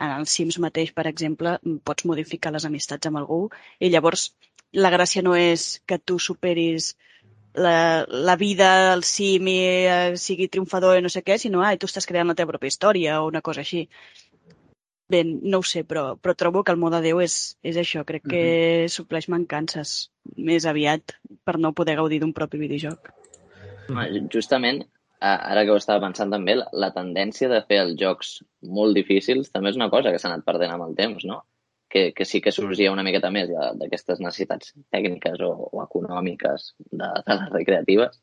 [0.00, 3.42] en el Sims mateix, per exemple, pots modificar les amistats amb algú
[3.78, 4.30] i llavors
[4.72, 6.94] la gràcia no és que tu superis
[7.54, 11.74] la, la vida del sim i eh, sigui triomfador i no sé què, sinó ah,
[11.76, 13.84] tu estàs creant la teva pròpia història o una cosa així
[15.12, 18.04] bé, no ho sé, però, però trobo que el mode Déu és, és això.
[18.08, 18.94] Crec que mm -hmm.
[18.96, 23.12] supleix mancances més aviat per no poder gaudir d'un propi videojoc.
[24.32, 24.86] Justament,
[25.22, 28.34] ara que ho estava pensant també, la, la tendència de fer els jocs
[28.78, 31.42] molt difícils també és una cosa que s'ha anat perdent amb el temps, no?
[31.92, 37.08] Que, que sí que sorgia una miqueta més d'aquestes necessitats tècniques o, o econòmiques de,
[37.26, 38.16] de les recreatives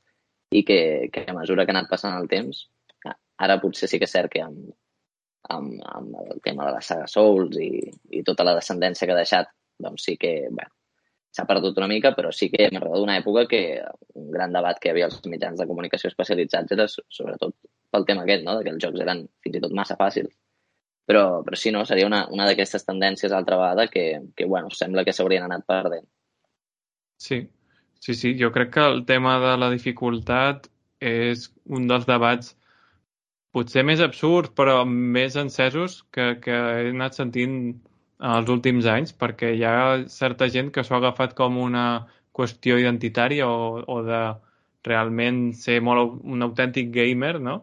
[0.50, 0.80] i que,
[1.14, 2.64] que a mesura que ha anat passant el temps,
[3.40, 4.72] ara potser sí que és cert que amb,
[5.56, 7.72] amb, amb el tema de la saga Souls i,
[8.18, 10.74] i tota la descendència que ha deixat, doncs sí que bueno,
[11.40, 13.62] s'ha perdut una mica, però sí que m'agrada d'una època que
[14.20, 17.56] un gran debat que hi havia als mitjans de comunicació especialitzats era sobretot
[17.90, 18.60] pel tema aquest, no?
[18.66, 20.34] que els jocs eren fins i tot massa fàcils.
[21.10, 24.06] Però, però sí, no, seria una, una d'aquestes tendències altra vegada que,
[24.38, 26.06] que bueno, sembla que s'haurien anat perdent.
[27.18, 27.42] Sí,
[27.98, 28.36] sí, sí.
[28.38, 30.70] Jo crec que el tema de la dificultat
[31.02, 32.54] és un dels debats
[33.56, 37.58] potser més absurds, però més encesos que, que he anat sentint
[38.20, 42.06] els últims anys, perquè hi ha certa gent que s'ho ha agafat com una
[42.36, 44.22] qüestió identitària o, o de
[44.88, 47.62] realment ser molt un autèntic gamer, no?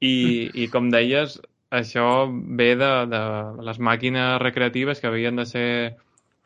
[0.00, 1.38] I, i com deies,
[1.70, 3.22] això ve de, de
[3.66, 5.68] les màquines recreatives que havien de ser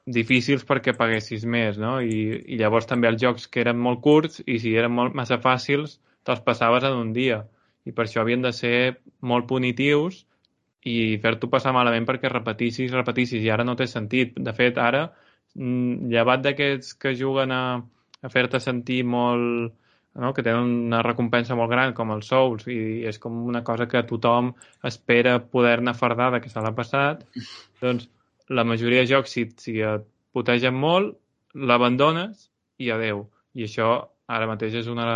[0.05, 1.97] difícils perquè paguessis més, no?
[2.01, 5.41] I, i llavors també els jocs que eren molt curts i si eren molt, massa
[5.41, 7.45] fàcils te'ls passaves en un dia
[7.85, 10.25] i per això havien de ser molt punitius
[10.85, 14.37] i fer-t'ho passar malament perquè repetissis, repetissis, i ara no té sentit.
[14.37, 15.07] De fet, ara,
[15.57, 17.63] mm, llevat d'aquests que juguen a,
[18.23, 19.73] a fer-te sentir molt,
[20.21, 20.33] no?
[20.37, 24.05] que tenen una recompensa molt gran, com els Souls, i és com una cosa que
[24.09, 24.53] tothom
[24.91, 27.25] espera poder-ne fardar de que se l'ha passat,
[27.81, 28.11] doncs
[28.49, 30.05] la majoria de jocs, si, si et
[30.37, 31.17] putegen molt,
[31.55, 32.51] l'abandones
[32.83, 33.25] i adeu.
[33.55, 33.91] I això
[34.29, 35.09] ara mateix és una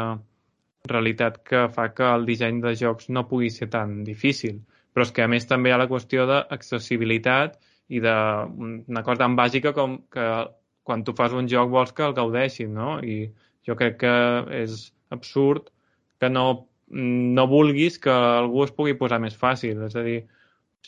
[0.88, 4.62] realitat que fa que el disseny de jocs no pugui ser tan difícil.
[4.95, 7.59] Però és que, a més, també hi ha la qüestió d'accessibilitat
[7.89, 10.28] i d'una cosa tan bàsica com que
[10.89, 12.97] quan tu fas un joc vols que el gaudeixin, no?
[13.05, 13.28] I
[13.68, 14.14] jo crec que
[14.62, 15.68] és absurd
[16.20, 16.45] que no,
[16.89, 19.82] no vulguis que algú es pugui posar més fàcil.
[19.86, 20.22] És a dir,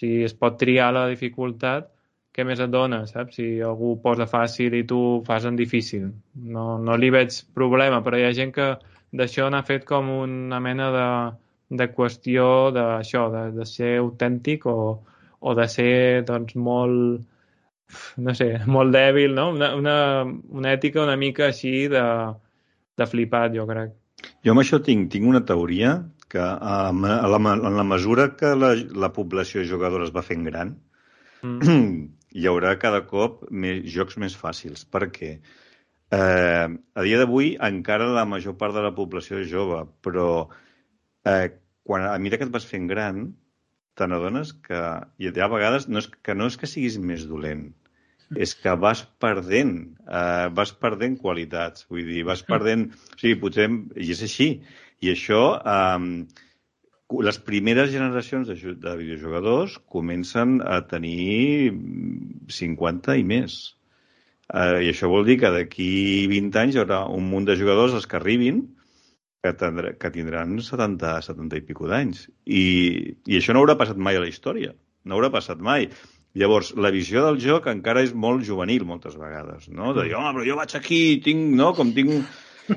[0.00, 1.90] si es pot triar la dificultat,
[2.32, 3.36] què més et dona, saps?
[3.36, 6.08] Si algú posa fàcil i tu fas en difícil.
[6.56, 8.72] No, no li veig problema, però hi ha gent que
[9.12, 11.06] d'això n'ha fet com una mena de,
[11.70, 14.78] de qüestió d'això, de, de ser autèntic o,
[15.40, 15.92] o de ser
[16.28, 17.26] doncs molt
[18.18, 19.50] no sé, molt dèbil, no?
[19.56, 19.96] Una, una,
[20.26, 22.04] una ètica una mica així de,
[22.98, 23.96] de flipat, jo crec.
[24.44, 25.96] Jo amb això tinc, tinc una teoria
[26.30, 30.46] que a, a la, en la mesura que la, la població de jugadors va fent
[30.46, 30.76] gran,
[31.42, 31.80] mm.
[32.38, 34.86] hi haurà cada cop més jocs més fàcils.
[34.86, 35.32] Per què?
[36.10, 40.48] Eh, a dia d'avui encara la major part de la població és jove, però
[41.26, 41.46] eh,
[41.84, 43.30] quan, a mesura que et vas fent gran,
[43.98, 44.80] te n'adones que
[45.20, 47.66] i a vegades no és, que no és que siguis més dolent,
[48.36, 49.74] és que vas perdent,
[50.06, 52.90] eh, vas perdent qualitats, vull dir, vas perdent...
[53.16, 53.66] O sigui, potser...
[53.96, 54.52] I és així.
[55.02, 55.42] I això...
[55.58, 56.46] Eh,
[57.26, 61.72] les primeres generacions de, de videojugadors comencen a tenir
[62.54, 63.56] 50 i més.
[64.54, 65.90] Eh, I això vol dir que d'aquí
[66.30, 68.62] 20 anys hi haurà un munt de jugadors els que arribin
[69.44, 72.26] que, tindrà, que tindran 70, 70 i pico d'anys.
[72.46, 72.64] I,
[73.26, 74.74] I això no haurà passat mai a la història.
[75.04, 75.88] No haurà passat mai.
[76.38, 79.94] Llavors, la visió del joc encara és molt juvenil moltes vegades, no?
[79.96, 81.72] De dir, home, però jo vaig aquí, tinc, no?
[81.78, 82.28] Com tinc...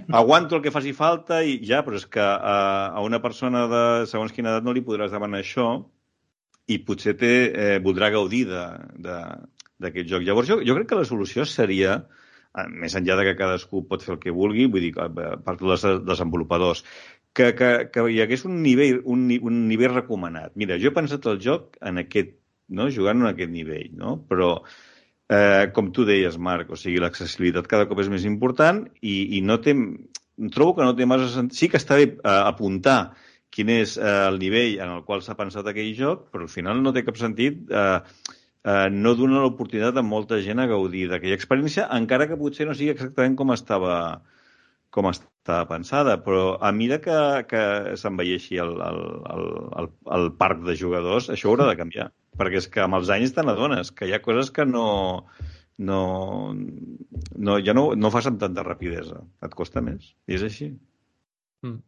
[0.09, 2.55] Aguanto el que faci falta i ja, però és que a,
[2.97, 5.67] a una persona de segons quina edat no li podràs demanar això
[6.65, 10.25] i potser té, eh, voldrà gaudir d'aquest joc.
[10.25, 12.22] Llavors, jo, jo crec que la solució seria, eh,
[12.69, 15.85] més enllà de que cadascú pot fer el que vulgui, vull dir, eh, per dels
[16.05, 16.83] desenvolupadors,
[17.33, 20.53] que, que, que hi hagués un nivell, un, un nivell recomanat.
[20.59, 22.35] Mira, jo he pensat el joc en aquest,
[22.69, 22.89] no?
[22.93, 24.19] jugant en aquest nivell, no?
[24.29, 24.53] però
[25.33, 29.41] eh, com tu deies, Marc, o sigui, l'accessibilitat cada cop és més important i, i
[29.41, 29.73] no té,
[30.53, 31.57] trobo que no té massa sentit.
[31.57, 32.99] Sí que està bé eh, apuntar
[33.53, 36.81] quin és eh, el nivell en el qual s'ha pensat aquell joc, però al final
[36.85, 37.99] no té cap sentit eh,
[38.65, 42.77] eh, no dona l'oportunitat a molta gent a gaudir d'aquella experiència, encara que potser no
[42.77, 43.97] sigui exactament com estava
[44.93, 47.15] com estava pensada, però a mesura que,
[47.49, 47.61] que
[47.97, 48.99] s'envelleixi el, el,
[49.33, 49.47] el,
[49.81, 49.87] el,
[50.17, 52.11] el parc de jugadors, això haurà de canviar.
[52.37, 54.85] perquè és que amb els anys te n'adones que hi ha coses que no,
[55.77, 55.99] no,
[56.53, 59.21] no, ja no, no fas amb tanta rapidesa.
[59.45, 60.13] Et costa més.
[60.27, 60.69] I és així.
[61.65, 61.79] Mm.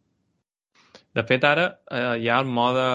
[1.15, 2.85] De fet, ara eh, hi ha el mode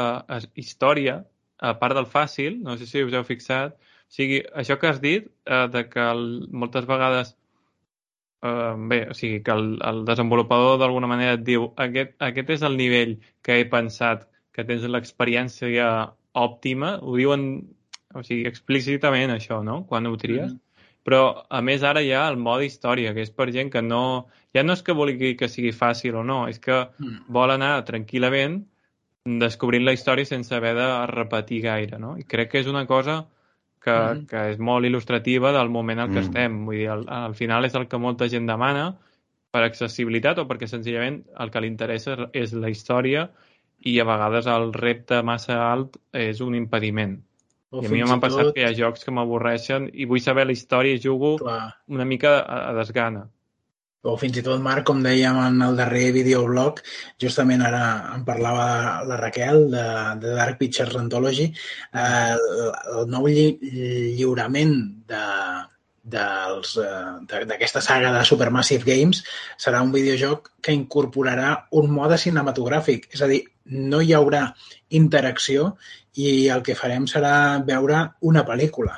[0.61, 1.20] història,
[1.61, 5.00] a part del fàcil, no sé si us heu fixat, o sigui, això que has
[5.02, 7.34] dit, eh, de que el, moltes vegades
[8.42, 12.64] eh, bé, o sigui, que el, el desenvolupador d'alguna manera et diu aquest, aquest és
[12.66, 15.92] el nivell que he pensat que tens l'experiència
[16.40, 17.46] òptima, ho diuen
[18.14, 20.50] o sigui, explícitament això, no?, quan ho tries.
[20.50, 20.66] Mm -hmm.
[21.04, 24.26] Però, a més, ara hi ha el mode història, que és per gent que no...
[24.54, 27.24] Ja no és que vulgui que sigui fàcil o no, és que mm.
[27.28, 28.64] vol anar tranquil·lament
[29.24, 32.16] descobrint la història sense haver de repetir gaire, no?
[32.18, 33.20] I crec que és una cosa
[33.82, 34.26] que, mm.
[34.30, 36.26] que és molt il·lustrativa del moment en què mm.
[36.28, 36.58] estem.
[36.66, 38.90] Vull dir, al, al final és el que molta gent demana
[39.50, 43.28] per accessibilitat o perquè senzillament el que li interessa és la història
[43.80, 47.18] i a vegades el repte massa alt és un impediment.
[47.70, 48.54] O I a mi m'ha passat tot...
[48.54, 51.70] que hi ha jocs que m'avorreixen i vull saber la història i jugo Clar.
[51.88, 53.28] una mica a, a desgana
[54.03, 56.80] o fins i tot, Marc, com dèiem en el darrer videoblog,
[57.20, 57.82] justament ara
[58.14, 59.84] en parlava la Raquel de,
[60.22, 61.51] de Dark Pictures Anthology,
[61.92, 63.44] eh, el, el nou lli,
[64.16, 64.74] lliurament
[65.11, 65.24] de,
[66.16, 69.22] eh, d'aquesta saga de Supermassive Games
[69.61, 73.11] serà un videojoc que incorporarà un mode cinematogràfic.
[73.12, 74.46] És a dir, no hi haurà
[74.96, 75.74] interacció
[76.16, 77.34] i el que farem serà
[77.66, 78.96] veure una pel·lícula.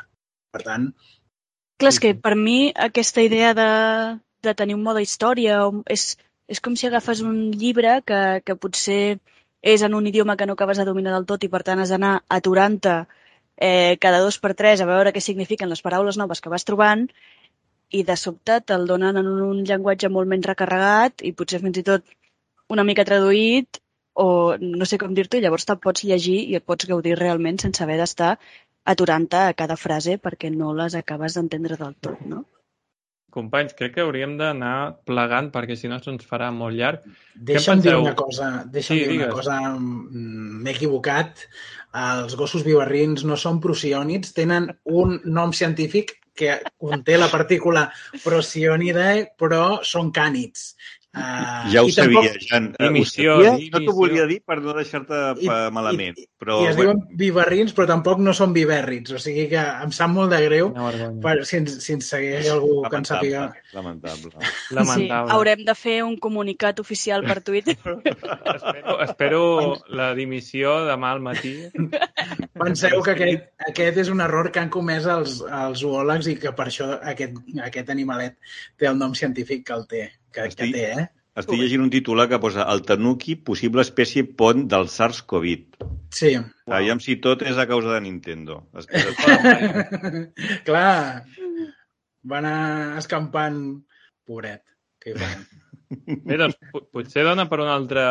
[0.52, 0.92] Per tant...
[1.82, 3.70] Clar, és que per mi aquesta idea de,
[4.42, 5.60] de tenir un mode història.
[5.86, 6.16] És,
[6.48, 9.18] és com si agafes un llibre que, que potser
[9.62, 11.92] és en un idioma que no acabes de dominar del tot i per tant has
[11.94, 12.96] d'anar aturant-te
[13.56, 17.06] eh, cada dos per tres a veure què signifiquen les paraules noves que vas trobant
[17.98, 21.86] i de sobte te'l donen en un, llenguatge molt menys recarregat i potser fins i
[21.86, 22.10] tot
[22.74, 23.78] una mica traduït
[24.24, 24.26] o
[24.60, 28.00] no sé com dir-t'ho llavors te'l pots llegir i et pots gaudir realment sense haver
[28.02, 28.32] d'estar
[28.94, 32.42] aturant-te a cada frase perquè no les acabes d'entendre del tot, no?
[33.32, 37.04] Companys, crec que hauríem d'anar plegant perquè si no se'ns farà molt llarg.
[37.50, 41.46] Deixa'm dir una cosa, deixa'm sí, dir una cosa, mm, m'he equivocat.
[42.02, 44.70] Els gossos vivarrins no són prociònids, tenen
[45.02, 47.86] un nom científic que conté la partícula
[48.22, 50.72] procionidae, però són cànids.
[51.12, 52.44] Uh, ja ho sabia, tampoc...
[52.48, 52.66] Jan.
[52.80, 55.18] Dimissió, ho sabia, no t'ho volia dir per no deixar-te
[55.74, 56.16] malament.
[56.16, 56.94] I, però, I es bueno.
[56.94, 59.12] diuen viverrins, però tampoc no són viverrins.
[59.12, 60.70] O sigui que em sap molt de greu
[61.20, 63.42] per, si, ens, si ens segueix algú lamentable, que en sàpiga.
[63.76, 64.32] Lamentable.
[64.78, 65.28] lamentable.
[65.28, 67.76] Sí, haurem de fer un comunicat oficial per Twitter.
[68.56, 69.42] espero, espero
[69.92, 71.58] la dimissió demà al matí.
[72.62, 76.56] Penseu que aquest, aquest és un error que han comès els, els zoòlegs i que
[76.56, 77.36] per això aquest,
[77.68, 78.40] aquest animalet
[78.80, 81.22] té el nom científic que el té que, estic, que té, eh?
[81.40, 85.46] Estic llegint un titular que posa el tanuki, possible espècie pont del SARS-CoV.
[86.12, 86.34] Sí.
[86.36, 86.74] Wow.
[86.76, 88.58] Aviam si tot és a causa de Nintendo.
[90.66, 90.92] Clar,
[92.28, 92.58] va anar
[93.00, 93.62] escampant,
[94.28, 94.64] pobret.
[95.00, 95.32] Què hi
[96.26, 96.58] Bé, doncs,
[96.94, 98.06] potser dona per una altra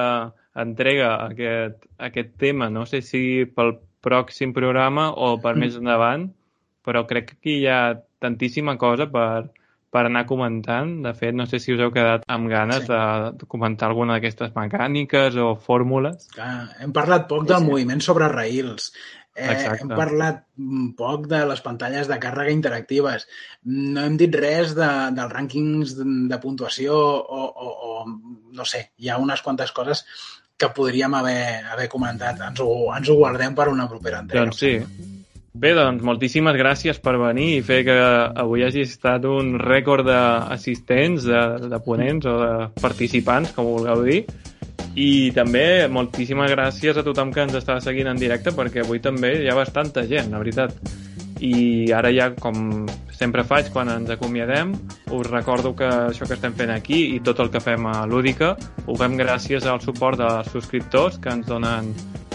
[0.65, 2.69] entrega aquest, aquest tema.
[2.73, 6.25] No sé si pel pròxim programa o per més endavant,
[6.85, 7.81] però crec que aquí hi ha
[8.21, 9.51] tantíssima cosa per,
[9.91, 10.97] per anar comentant.
[11.05, 12.91] De fet, no sé si us heu quedat amb ganes sí.
[12.91, 16.29] de comentar alguna d'aquestes mecàniques o fórmules.
[16.35, 17.67] Clar, hem parlat poc del sí.
[17.67, 18.91] moviment sobre rails.
[19.31, 20.41] Eh, hem parlat
[20.99, 23.27] poc de les pantalles de càrrega interactives.
[23.67, 28.05] No hem dit res de, dels rànquings de, de puntuació o, o, o,
[28.57, 30.03] no sé, hi ha unes quantes coses
[30.61, 32.43] que podríem haver, haver comentat.
[32.51, 34.51] Ens ho, ens ho guardem per una propera entrega.
[34.51, 34.75] Doncs sí.
[35.51, 37.95] Bé, doncs moltíssimes gràcies per venir i fer que
[38.39, 44.21] avui hagi estat un rècord d'assistents, de, de ponents o de participants, com vulgueu dir.
[44.95, 49.33] I també moltíssimes gràcies a tothom que ens està seguint en directe perquè avui també
[49.41, 50.79] hi ha bastanta gent, la veritat.
[51.43, 54.71] I ara ja, com sempre faig quan ens acomiadem,
[55.11, 58.53] us recordo que això que estem fent aquí i tot el que fem a Lúdica
[58.87, 61.91] ho fem gràcies al suport dels subscriptors que ens donen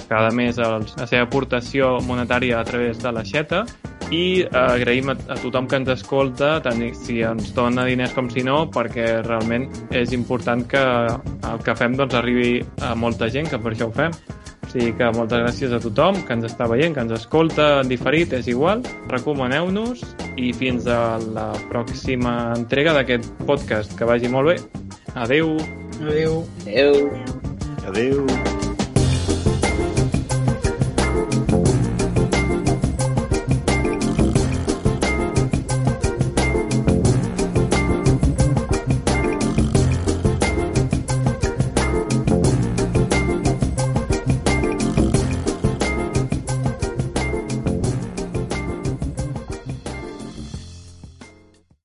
[0.09, 3.65] cada mes el, la seva aportació monetària a través de l'aixeta
[4.15, 8.31] i eh, agraïm a, a tothom que ens escolta, tant si ens dona diners com
[8.31, 13.51] si no, perquè realment és important que el que fem doncs, arribi a molta gent,
[13.51, 14.15] que per això ho fem.
[14.67, 17.91] O sigui que moltes gràcies a tothom que ens està veient, que ens escolta en
[17.91, 18.83] diferit, és igual.
[19.13, 20.03] Recomaneu-nos
[20.37, 23.95] i fins a la pròxima entrega d'aquest podcast.
[23.99, 24.59] Que vagi molt bé.
[25.15, 25.55] Adeu.
[26.03, 26.43] Adeu.
[26.67, 27.11] Adeu.
[27.87, 28.66] Adeu.